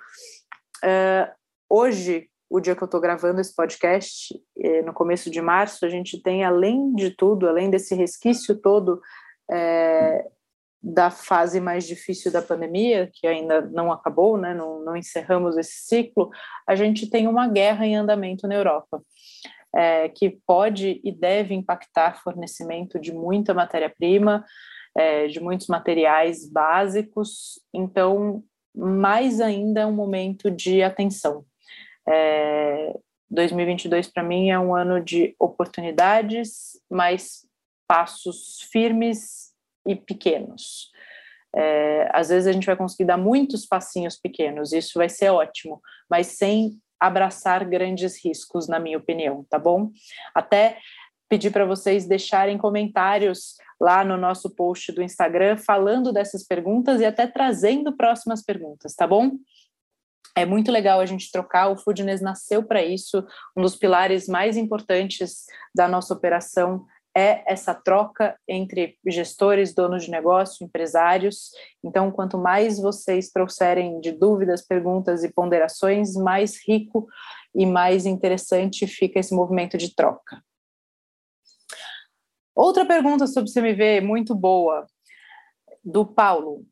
[0.83, 1.31] Uh,
[1.69, 5.89] hoje, o dia que eu estou gravando esse podcast, eh, no começo de março, a
[5.89, 9.01] gente tem, além de tudo, além desse resquício todo
[9.51, 10.29] é,
[10.79, 15.87] da fase mais difícil da pandemia, que ainda não acabou, né, não, não encerramos esse
[15.87, 16.29] ciclo,
[16.67, 19.01] a gente tem uma guerra em andamento na Europa,
[19.75, 24.45] é, que pode e deve impactar fornecimento de muita matéria-prima,
[24.95, 28.43] é, de muitos materiais básicos, então,
[28.75, 31.45] mais ainda é um momento de atenção.
[32.07, 32.95] É,
[33.29, 37.47] 2022 para mim é um ano de oportunidades, mas
[37.87, 39.51] passos firmes
[39.87, 40.91] e pequenos.
[41.55, 45.81] É, às vezes a gente vai conseguir dar muitos passinhos pequenos, isso vai ser ótimo,
[46.09, 49.91] mas sem abraçar grandes riscos, na minha opinião, tá bom?
[50.33, 50.77] Até
[51.29, 57.05] pedir para vocês deixarem comentários lá no nosso post do Instagram falando dessas perguntas e
[57.05, 59.31] até trazendo próximas perguntas, tá bom?
[60.35, 64.57] É muito legal a gente trocar, o Foodness nasceu para isso, um dos pilares mais
[64.57, 66.85] importantes da nossa operação
[67.15, 71.51] é essa troca entre gestores, donos de negócio, empresários.
[71.83, 77.07] Então, quanto mais vocês trouxerem de dúvidas, perguntas e ponderações, mais rico
[77.53, 80.43] e mais interessante fica esse movimento de troca.
[82.55, 84.85] Outra pergunta sobre CMV muito boa,
[85.83, 86.65] do Paulo.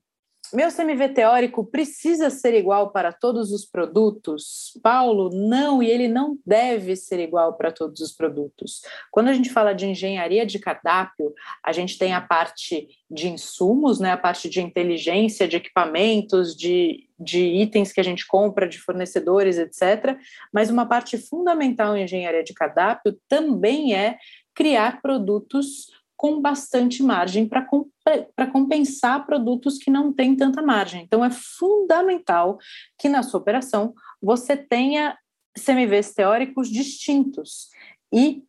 [0.53, 4.77] Meu CMV teórico precisa ser igual para todos os produtos?
[4.83, 8.81] Paulo, não, e ele não deve ser igual para todos os produtos.
[9.09, 11.33] Quando a gente fala de engenharia de cardápio,
[11.63, 17.07] a gente tem a parte de insumos, né, a parte de inteligência, de equipamentos, de,
[17.17, 20.17] de itens que a gente compra, de fornecedores, etc.
[20.53, 24.17] Mas uma parte fundamental em engenharia de cardápio também é
[24.53, 25.87] criar produtos
[26.21, 31.01] com bastante margem para compensar produtos que não têm tanta margem.
[31.01, 32.59] Então, é fundamental
[32.95, 35.17] que na sua operação você tenha
[35.57, 37.69] CMVs teóricos distintos
[38.13, 38.43] e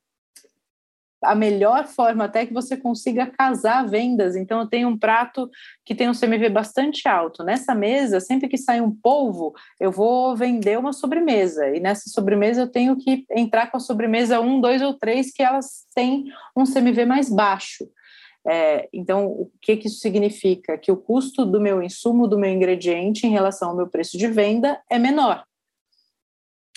[1.22, 4.35] a melhor forma até que você consiga casar vendas.
[4.35, 5.50] Então, eu tenho um prato
[5.85, 7.44] que tem um CMV bastante alto.
[7.44, 11.68] Nessa mesa, sempre que sai um polvo, eu vou vender uma sobremesa.
[11.68, 15.42] E nessa sobremesa, eu tenho que entrar com a sobremesa um, dois ou três, que
[15.42, 16.24] elas têm
[16.56, 17.88] um CMV mais baixo.
[18.44, 20.76] É, então, o que, que isso significa?
[20.76, 24.26] Que o custo do meu insumo, do meu ingrediente, em relação ao meu preço de
[24.26, 25.44] venda, é menor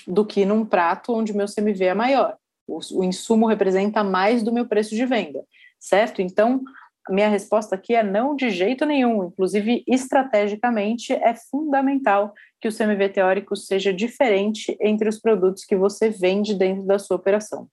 [0.08, 4.52] do que num prato onde meu CMV é maior o, o insumo representa mais do
[4.52, 5.44] meu preço de venda,
[5.80, 6.22] certo?
[6.22, 6.64] Então,
[7.08, 9.26] a minha resposta aqui é não de jeito nenhum.
[9.26, 16.10] Inclusive, estrategicamente, é fundamental que o CMV teórico seja diferente entre os produtos que você
[16.10, 17.70] vende dentro da sua operação.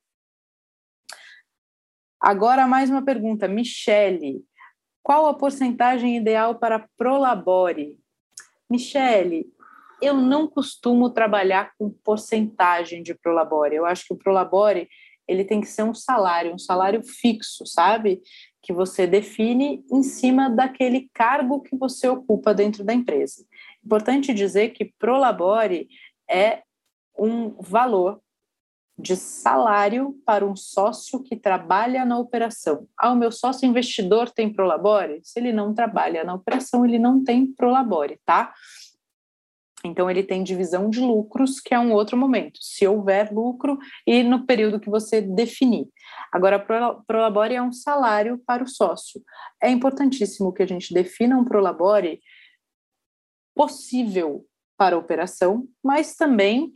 [2.20, 3.48] Agora, mais uma pergunta.
[3.48, 4.44] Michele,
[5.02, 7.98] qual a porcentagem ideal para Prolabore?
[8.70, 9.51] Michele,
[10.02, 13.76] eu não costumo trabalhar com porcentagem de Prolabore.
[13.76, 14.88] Eu acho que o Prolabore
[15.28, 18.20] ele tem que ser um salário, um salário fixo, sabe?
[18.60, 23.46] Que você define em cima daquele cargo que você ocupa dentro da empresa.
[23.84, 25.88] Importante dizer que Prolabore
[26.28, 26.62] é
[27.16, 28.20] um valor
[28.98, 32.86] de salário para um sócio que trabalha na operação.
[32.96, 35.20] Ah, o meu sócio investidor tem Prolabore?
[35.22, 38.52] Se ele não trabalha na operação, ele não tem Prolabore, tá?
[39.84, 44.22] Então, ele tem divisão de lucros, que é um outro momento, se houver lucro e
[44.22, 45.88] no período que você definir.
[46.32, 46.58] Agora,
[47.06, 49.20] Prolabore é um salário para o sócio.
[49.60, 52.20] É importantíssimo que a gente defina um Prolabore
[53.54, 56.72] possível para a operação, mas também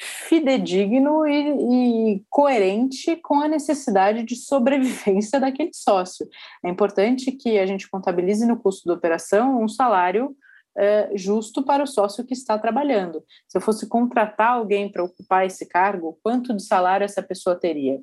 [0.00, 6.28] fidedigno e, e, coerente com a necessidade de sobrevivência daquele sócio.
[6.64, 10.36] É importante que a gente contabilize no custo da operação um salário
[10.76, 13.24] é, justo para o sócio que está trabalhando.
[13.46, 18.00] Se eu fosse contratar alguém para ocupar esse cargo, quanto de salário essa pessoa teria?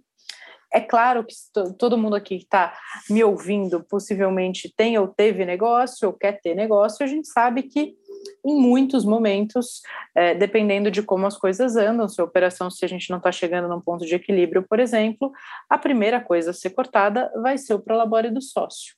[0.73, 1.33] É claro que
[1.77, 2.77] todo mundo aqui que está
[3.09, 7.95] me ouvindo possivelmente tem ou teve negócio ou quer ter negócio, a gente sabe que
[8.43, 9.81] em muitos momentos,
[10.13, 13.31] é, dependendo de como as coisas andam, se a operação, se a gente não está
[13.31, 15.31] chegando num ponto de equilíbrio, por exemplo,
[15.69, 18.95] a primeira coisa a ser cortada vai ser o prolabore do sócio.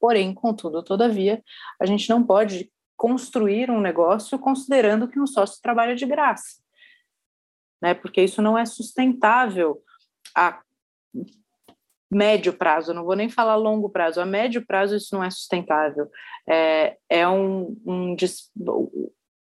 [0.00, 1.42] Porém, contudo, todavia,
[1.78, 6.56] a gente não pode construir um negócio considerando que um sócio trabalha de graça,
[7.80, 7.94] né?
[7.94, 9.82] Porque isso não é sustentável
[10.34, 10.60] a
[12.10, 16.10] médio prazo, não vou nem falar longo prazo, a médio prazo isso não é sustentável.
[16.48, 18.16] É, é um, um,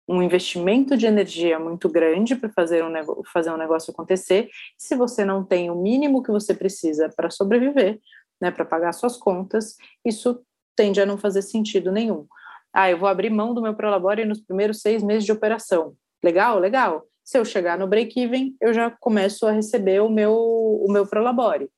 [0.08, 2.92] um investimento de energia muito grande para fazer um,
[3.32, 4.48] fazer um negócio acontecer.
[4.76, 8.00] Se você não tem o mínimo que você precisa para sobreviver,
[8.40, 10.42] né, para pagar suas contas, isso
[10.76, 12.26] tende a não fazer sentido nenhum.
[12.72, 15.94] Ah, eu vou abrir mão do meu Prolabore nos primeiros seis meses de operação.
[16.22, 17.06] Legal, legal.
[17.24, 21.70] Se eu chegar no break-even, eu já começo a receber o meu, o meu Prolabore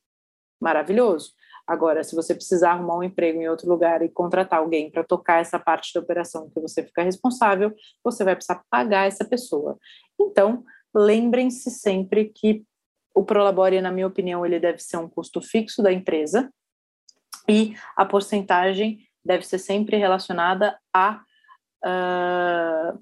[0.60, 1.32] maravilhoso.
[1.66, 5.40] Agora, se você precisar arrumar um emprego em outro lugar e contratar alguém para tocar
[5.40, 9.76] essa parte da operação que você fica responsável, você vai precisar pagar essa pessoa.
[10.18, 12.64] Então, lembrem-se sempre que
[13.14, 16.52] o Prolabore, na minha opinião, ele deve ser um custo fixo da empresa
[17.48, 21.20] e a porcentagem deve ser sempre relacionada a
[21.84, 22.98] uh,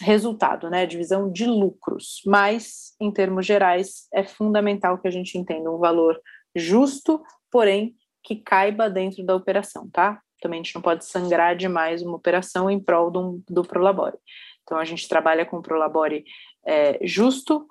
[0.00, 2.22] resultado, né, divisão de lucros.
[2.26, 6.20] Mas, em termos gerais, é fundamental que a gente entenda um valor
[6.54, 10.20] justo, porém que caiba dentro da operação, tá?
[10.40, 14.16] Também a gente não pode sangrar demais uma operação em prol do, do Prolabore.
[14.62, 16.24] Então a gente trabalha com o Prolabore
[16.64, 17.66] é, justo,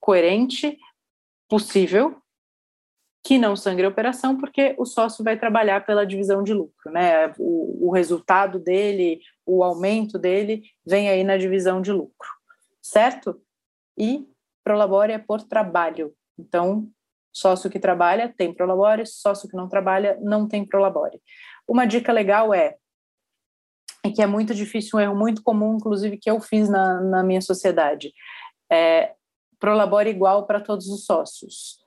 [0.00, 0.76] coerente,
[1.52, 2.16] possível,
[3.22, 7.30] que não sangre a operação, porque o sócio vai trabalhar pela divisão de lucro, né?
[7.38, 12.28] O, o resultado dele, o aumento dele, vem aí na divisão de lucro,
[12.80, 13.38] certo?
[13.98, 14.26] E
[14.64, 16.14] Prolabore é por trabalho.
[16.38, 16.88] Então,
[17.34, 21.20] Sócio que trabalha tem Prolabore, sócio que não trabalha não tem Prolabore.
[21.68, 22.76] Uma dica legal é,
[24.04, 27.22] e que é muito difícil, um erro muito comum, inclusive, que eu fiz na, na
[27.22, 28.12] minha sociedade,
[28.70, 29.14] é
[29.62, 31.78] Prolabore igual para todos os sócios.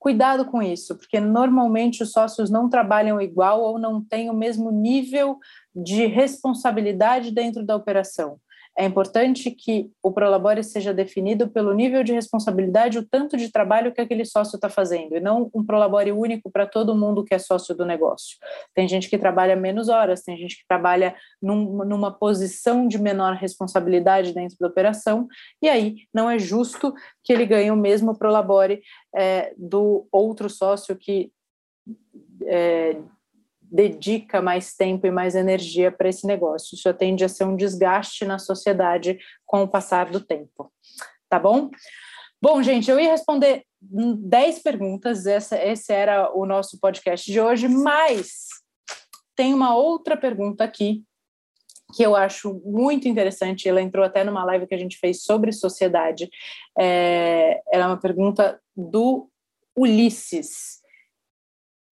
[0.00, 4.72] Cuidado com isso, porque normalmente os sócios não trabalham igual ou não têm o mesmo
[4.72, 5.38] nível
[5.72, 8.40] de responsabilidade dentro da operação.
[8.78, 13.92] É importante que o Prolabore seja definido pelo nível de responsabilidade, o tanto de trabalho
[13.92, 17.38] que aquele sócio está fazendo, e não um Prolabore único para todo mundo que é
[17.38, 18.38] sócio do negócio.
[18.74, 23.34] Tem gente que trabalha menos horas, tem gente que trabalha num, numa posição de menor
[23.34, 25.28] responsabilidade dentro da operação,
[25.60, 28.82] e aí não é justo que ele ganhe o mesmo Prolabore
[29.14, 31.30] é, do outro sócio que
[32.46, 32.96] é,
[33.70, 36.74] dedica mais tempo e mais energia para esse negócio.
[36.74, 40.72] Isso tende a ser um desgaste na sociedade com o passar do tempo.
[41.28, 41.70] Tá bom?
[42.42, 47.68] Bom, gente, eu ia responder 10 perguntas, essa, esse era o nosso podcast de hoje,
[47.68, 48.48] mas
[49.36, 51.04] tem uma outra pergunta aqui
[51.94, 53.68] que eu acho muito interessante.
[53.68, 56.30] Ela entrou até numa live que a gente fez sobre sociedade.
[56.78, 59.28] É, ela é uma pergunta do
[59.76, 60.79] Ulisses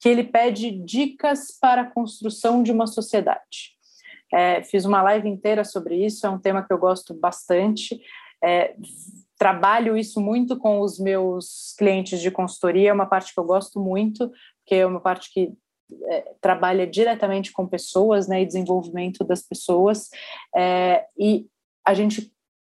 [0.01, 3.77] que ele pede dicas para a construção de uma sociedade.
[4.33, 7.99] É, fiz uma live inteira sobre isso, é um tema que eu gosto bastante.
[8.45, 8.75] É,
[9.39, 13.81] trabalho isso muito com os meus clientes de consultoria, é uma parte que eu gosto
[13.81, 14.31] muito,
[14.61, 15.53] porque é uma parte que
[16.11, 20.09] é, trabalha diretamente com pessoas né, e desenvolvimento das pessoas.
[20.55, 21.47] É, e
[21.87, 22.31] a gente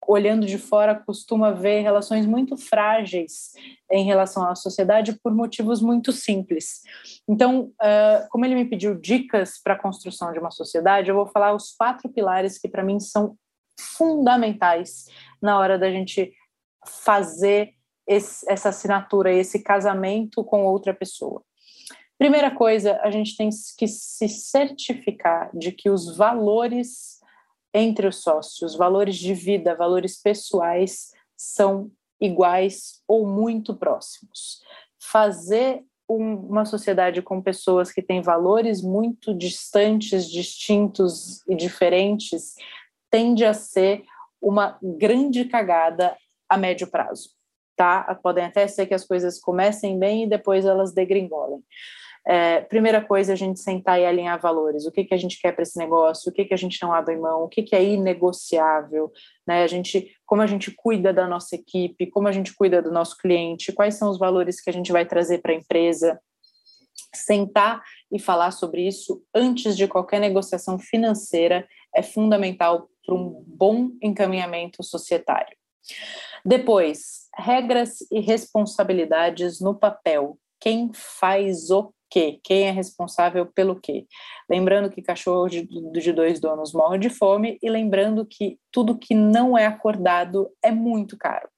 [0.09, 3.53] olhando de fora, costuma ver relações muito frágeis
[3.93, 6.81] em relação à sociedade por motivos muito simples.
[7.29, 11.27] Então, uh, como ele me pediu dicas para a construção de uma sociedade, eu vou
[11.27, 13.37] falar os quatro pilares que, para mim, são
[13.79, 15.05] fundamentais
[15.43, 16.33] na hora da gente
[16.87, 17.75] fazer
[18.07, 21.43] esse, essa assinatura, esse casamento com outra pessoa.
[22.17, 27.18] Primeira coisa, a gente tem que se certificar de que os valores
[27.79, 34.61] entre os sócios, valores de vida, valores pessoais são iguais ou muito próximos.
[35.01, 42.55] Fazer um, uma sociedade com pessoas que têm valores muito distantes, distintos e diferentes
[43.11, 44.03] tende a ser
[44.41, 46.17] uma grande cagada
[46.49, 47.31] a médio prazo,
[47.77, 48.03] tá?
[48.23, 51.63] Podem até ser que as coisas comecem bem e depois elas degringolem.
[52.31, 54.85] É, primeira coisa, a gente sentar e alinhar valores.
[54.85, 56.31] O que, que a gente quer para esse negócio?
[56.31, 57.45] O que, que a gente não abre mão?
[57.45, 59.11] O que, que é inegociável?
[59.47, 59.63] Né?
[59.63, 62.11] A gente, como a gente cuida da nossa equipe?
[62.11, 63.73] Como a gente cuida do nosso cliente?
[63.73, 66.21] Quais são os valores que a gente vai trazer para a empresa?
[67.15, 71.67] Sentar e falar sobre isso antes de qualquer negociação financeira
[71.97, 75.57] é fundamental para um bom encaminhamento societário.
[76.45, 80.39] Depois, regras e responsabilidades no papel.
[80.61, 82.41] Quem faz o quê?
[82.43, 84.07] Quem é responsável pelo quê?
[84.49, 89.15] Lembrando que cachorro de, de dois donos morre de fome e lembrando que tudo que
[89.15, 91.49] não é acordado é muito caro.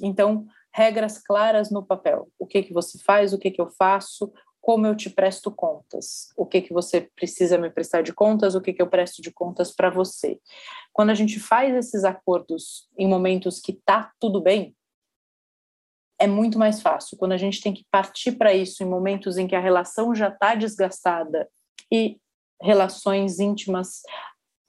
[0.00, 2.28] Então, regras claras no papel.
[2.38, 4.32] O que que você faz, o que que eu faço,
[4.62, 8.60] como eu te presto contas, o que que você precisa me prestar de contas, o
[8.60, 10.38] que que eu presto de contas para você.
[10.92, 14.74] Quando a gente faz esses acordos em momentos que tá tudo bem,
[16.22, 17.18] é muito mais fácil.
[17.18, 20.28] Quando a gente tem que partir para isso em momentos em que a relação já
[20.28, 21.48] está desgastada
[21.90, 22.16] e
[22.62, 24.02] relações íntimas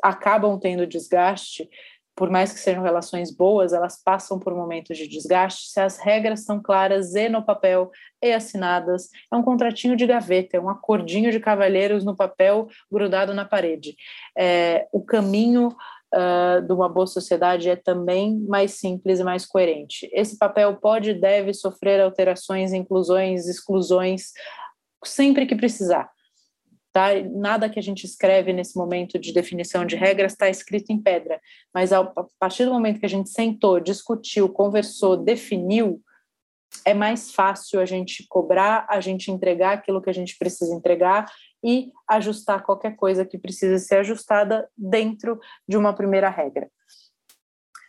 [0.01, 1.69] acabam tendo desgaste,
[2.15, 5.69] por mais que sejam relações boas, elas passam por momentos de desgaste.
[5.69, 7.91] Se as regras estão claras e no papel
[8.21, 13.33] e assinadas, é um contratinho de gaveta, é um acordinho de cavalheiros no papel grudado
[13.33, 13.95] na parede.
[14.35, 15.69] É, o caminho
[16.13, 20.09] uh, de uma boa sociedade é também mais simples e mais coerente.
[20.13, 24.31] Esse papel pode e deve sofrer alterações, inclusões, exclusões,
[25.03, 26.09] sempre que precisar
[26.93, 27.07] Tá?
[27.27, 31.41] Nada que a gente escreve nesse momento de definição de regras está escrito em pedra,
[31.73, 32.03] mas a
[32.39, 35.99] partir do momento que a gente sentou, discutiu, conversou, definiu,
[36.85, 41.25] é mais fácil a gente cobrar, a gente entregar aquilo que a gente precisa entregar
[41.63, 46.69] e ajustar qualquer coisa que precisa ser ajustada dentro de uma primeira regra.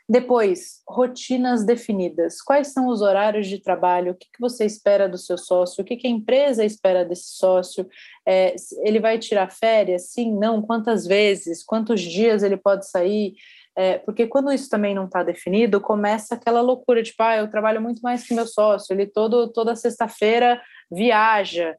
[0.07, 2.43] Depois, rotinas definidas.
[2.43, 4.13] Quais são os horários de trabalho?
[4.13, 5.81] O que, você espera do seu sócio?
[5.81, 7.89] O que, a empresa espera desse sócio?
[8.27, 10.11] É, ele vai tirar férias?
[10.11, 10.61] Sim, não?
[10.61, 11.65] Quantas vezes?
[11.65, 13.35] Quantos dias ele pode sair?
[13.77, 17.51] É, porque quando isso também não está definido, começa aquela loucura de, tipo, ah, eu
[17.51, 20.63] trabalho muito mais que meu sócio, ele todo, toda sexta-feira
[20.93, 21.77] viaja,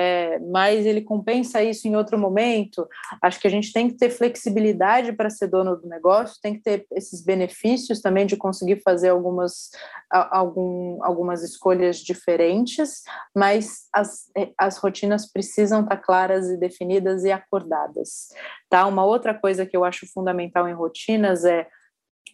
[0.00, 2.88] é, mas ele compensa isso em outro momento.
[3.20, 6.62] Acho que a gente tem que ter flexibilidade para ser dono do negócio, tem que
[6.62, 9.70] ter esses benefícios também de conseguir fazer algumas,
[10.08, 13.02] algum, algumas escolhas diferentes,
[13.34, 18.28] mas as, é, as rotinas precisam estar claras e definidas e acordadas.
[18.70, 18.86] Tá?
[18.86, 21.66] Uma outra coisa que eu acho fundamental em rotinas é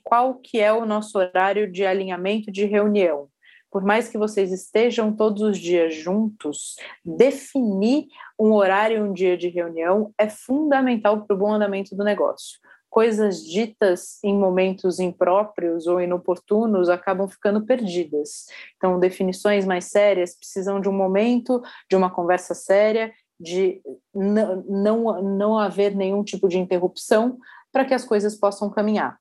[0.03, 3.31] qual que é o nosso horário de alinhamento de reunião
[3.75, 8.07] por mais que vocês estejam todos os dias juntos, definir
[8.39, 12.61] um horário e um dia de reunião é fundamental para o bom andamento do negócio.
[12.89, 18.47] Coisas ditas em momentos impróprios ou inoportunos acabam ficando perdidas.
[18.77, 21.61] Então, definições mais sérias precisam de um momento,
[21.91, 23.83] de uma conversa séria, de
[24.15, 27.39] não, não, não haver nenhum tipo de interrupção
[27.73, 29.19] para que as coisas possam caminhar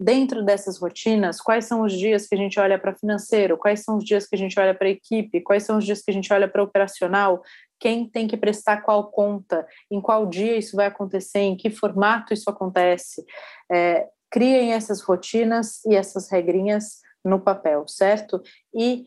[0.00, 3.96] dentro dessas rotinas, quais são os dias que a gente olha para financeiro, quais são
[3.96, 6.32] os dias que a gente olha para equipe, quais são os dias que a gente
[6.32, 7.42] olha para operacional,
[7.80, 12.32] quem tem que prestar qual conta, em qual dia isso vai acontecer, em que formato
[12.32, 13.24] isso acontece.
[13.70, 18.40] É, criem essas rotinas e essas regrinhas no papel, certo?
[18.74, 19.06] E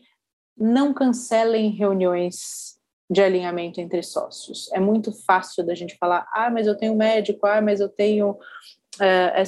[0.56, 2.78] não cancelem reuniões
[3.10, 4.70] de alinhamento entre sócios.
[4.72, 8.38] É muito fácil da gente falar, ah, mas eu tenho médico, ah, mas eu tenho
[9.00, 9.42] é,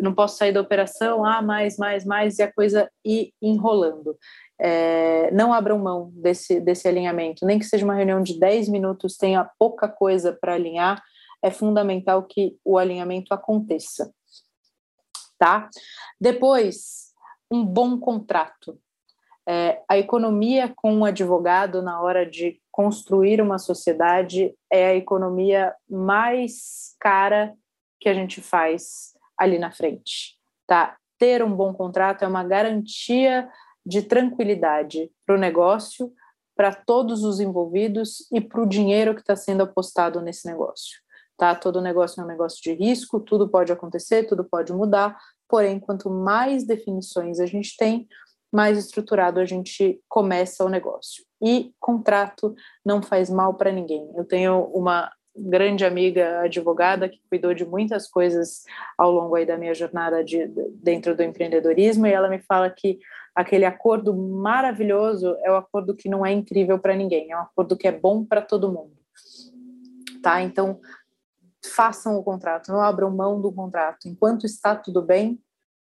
[0.00, 4.16] não posso sair da operação, ah, mais, mais, mais, e a coisa ir enrolando.
[4.60, 9.16] É, não abram mão desse, desse alinhamento, nem que seja uma reunião de 10 minutos,
[9.16, 11.02] tenha pouca coisa para alinhar,
[11.42, 14.12] é fundamental que o alinhamento aconteça.
[15.38, 15.68] Tá?
[16.20, 17.12] Depois,
[17.50, 18.78] um bom contrato.
[19.46, 25.74] É, a economia com um advogado na hora de construir uma sociedade é a economia
[25.88, 27.54] mais cara
[28.00, 30.36] que a gente faz ali na frente,
[30.66, 30.96] tá?
[31.18, 33.48] Ter um bom contrato é uma garantia
[33.84, 36.12] de tranquilidade para o negócio,
[36.56, 40.98] para todos os envolvidos e para o dinheiro que está sendo apostado nesse negócio.
[41.36, 41.54] Tá?
[41.54, 45.16] Todo negócio é um negócio de risco, tudo pode acontecer, tudo pode mudar,
[45.48, 48.08] porém, quanto mais definições a gente tem,
[48.52, 51.24] mais estruturado a gente começa o negócio.
[51.40, 54.10] E contrato não faz mal para ninguém.
[54.16, 58.64] Eu tenho uma grande amiga advogada que cuidou de muitas coisas
[58.96, 62.98] ao longo aí da minha jornada de, dentro do empreendedorismo e ela me fala que
[63.34, 67.76] aquele acordo maravilhoso é o acordo que não é incrível para ninguém, é um acordo
[67.76, 68.96] que é bom para todo mundo.
[70.22, 70.42] Tá?
[70.42, 70.80] Então,
[71.64, 74.08] façam o contrato, não abram mão do contrato.
[74.08, 75.40] Enquanto está tudo bem,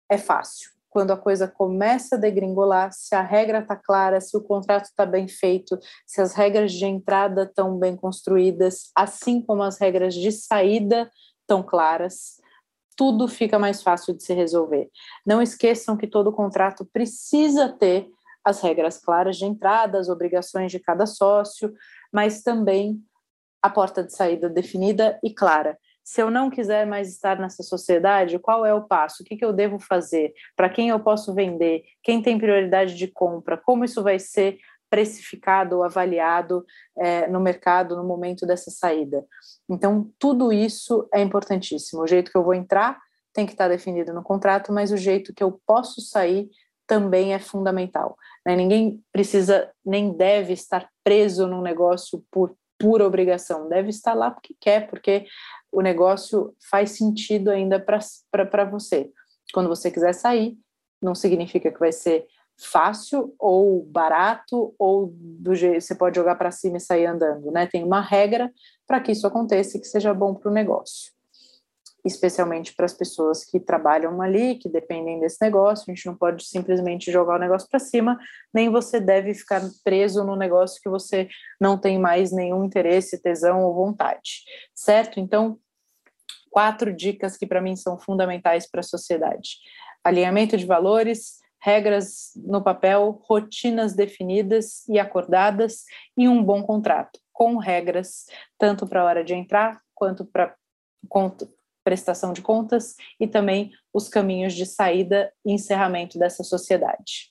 [0.09, 4.43] é fácil quando a coisa começa a degringolar, se a regra está clara, se o
[4.43, 9.79] contrato está bem feito, se as regras de entrada estão bem construídas, assim como as
[9.79, 11.09] regras de saída
[11.41, 12.41] estão claras,
[12.97, 14.91] tudo fica mais fácil de se resolver.
[15.25, 18.09] Não esqueçam que todo contrato precisa ter
[18.45, 21.73] as regras claras de entrada, as obrigações de cada sócio,
[22.13, 23.01] mas também
[23.63, 25.79] a porta de saída definida e clara
[26.11, 29.23] se eu não quiser mais estar nessa sociedade, qual é o passo?
[29.23, 30.33] O que, que eu devo fazer?
[30.57, 31.85] Para quem eu posso vender?
[32.03, 33.57] Quem tem prioridade de compra?
[33.57, 34.59] Como isso vai ser
[34.91, 36.65] precificado ou avaliado
[36.99, 39.25] é, no mercado no momento dessa saída?
[39.69, 42.03] Então, tudo isso é importantíssimo.
[42.03, 42.99] O jeito que eu vou entrar
[43.33, 46.51] tem que estar definido no contrato, mas o jeito que eu posso sair
[46.89, 48.17] também é fundamental.
[48.45, 48.57] Né?
[48.57, 54.57] Ninguém precisa nem deve estar preso num negócio por pura obrigação, deve estar lá porque
[54.59, 55.27] quer, porque
[55.71, 59.11] o negócio faz sentido ainda para você.
[59.53, 60.57] Quando você quiser sair,
[61.01, 62.27] não significa que vai ser
[62.59, 67.67] fácil ou barato ou do jeito você pode jogar para cima e sair andando, né?
[67.67, 68.51] Tem uma regra
[68.87, 71.13] para que isso aconteça e que seja bom para o negócio
[72.05, 75.85] especialmente para as pessoas que trabalham ali, que dependem desse negócio.
[75.87, 78.19] A gente não pode simplesmente jogar o negócio para cima,
[78.53, 81.29] nem você deve ficar preso no negócio que você
[81.61, 84.45] não tem mais nenhum interesse, tesão ou vontade,
[84.75, 85.21] certo?
[85.21, 85.59] Então,
[86.51, 89.57] quatro dicas que para mim são fundamentais para a sociedade:
[90.05, 95.85] alinhamento de valores, regras no papel, rotinas definidas e acordadas
[96.17, 98.27] e um bom contrato com regras
[98.59, 100.55] tanto para a hora de entrar quanto para
[101.85, 107.31] prestação de contas e também os caminhos de saída e encerramento dessa sociedade.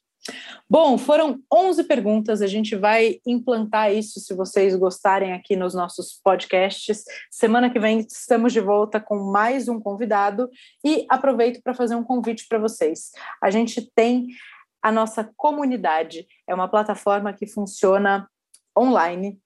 [0.70, 6.20] Bom, foram 11 perguntas, a gente vai implantar isso se vocês gostarem aqui nos nossos
[6.24, 7.04] podcasts.
[7.32, 10.50] Semana que vem estamos de volta com mais um convidado
[10.84, 13.12] e aproveito para fazer um convite para vocês.
[13.42, 14.28] A gente tem
[14.82, 18.30] a nossa comunidade, é uma plataforma que funciona
[18.78, 19.40] online,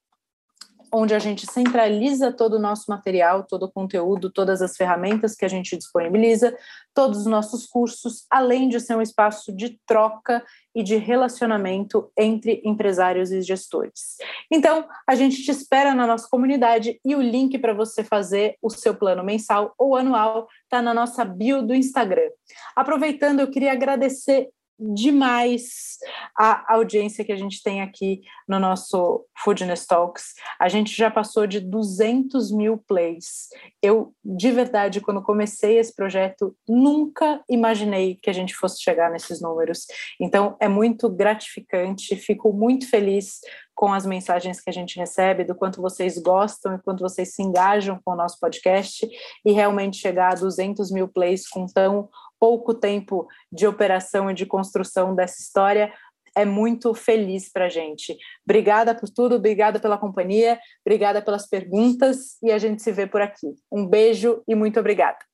[0.94, 5.44] onde a gente centraliza todo o nosso material, todo o conteúdo, todas as ferramentas que
[5.44, 6.56] a gente disponibiliza,
[6.94, 10.44] todos os nossos cursos, além de ser um espaço de troca
[10.76, 14.18] e de relacionamento entre empresários e gestores.
[14.52, 18.70] Então, a gente te espera na nossa comunidade e o link para você fazer o
[18.70, 22.30] seu plano mensal ou anual está na nossa bio do Instagram.
[22.76, 25.98] Aproveitando, eu queria agradecer demais
[26.38, 30.34] a audiência que a gente tem aqui no nosso Foodness Talks.
[30.60, 33.50] A gente já passou de 200 mil plays.
[33.82, 39.42] Eu, de verdade, quando comecei esse projeto, nunca imaginei que a gente fosse chegar nesses
[39.42, 39.86] números.
[40.20, 43.40] Então, é muito gratificante, fico muito feliz
[43.76, 47.42] com as mensagens que a gente recebe, do quanto vocês gostam e quanto vocês se
[47.42, 49.08] engajam com o nosso podcast
[49.46, 52.10] e realmente chegar a 200 mil plays com tão
[52.40, 55.94] pouco tempo de operação e de construção dessa história
[56.36, 58.18] é muito feliz para a gente.
[58.46, 63.22] Obrigada por tudo, obrigada pela companhia, obrigada pelas perguntas e a gente se vê por
[63.22, 63.56] aqui.
[63.72, 65.33] Um beijo e muito obrigada.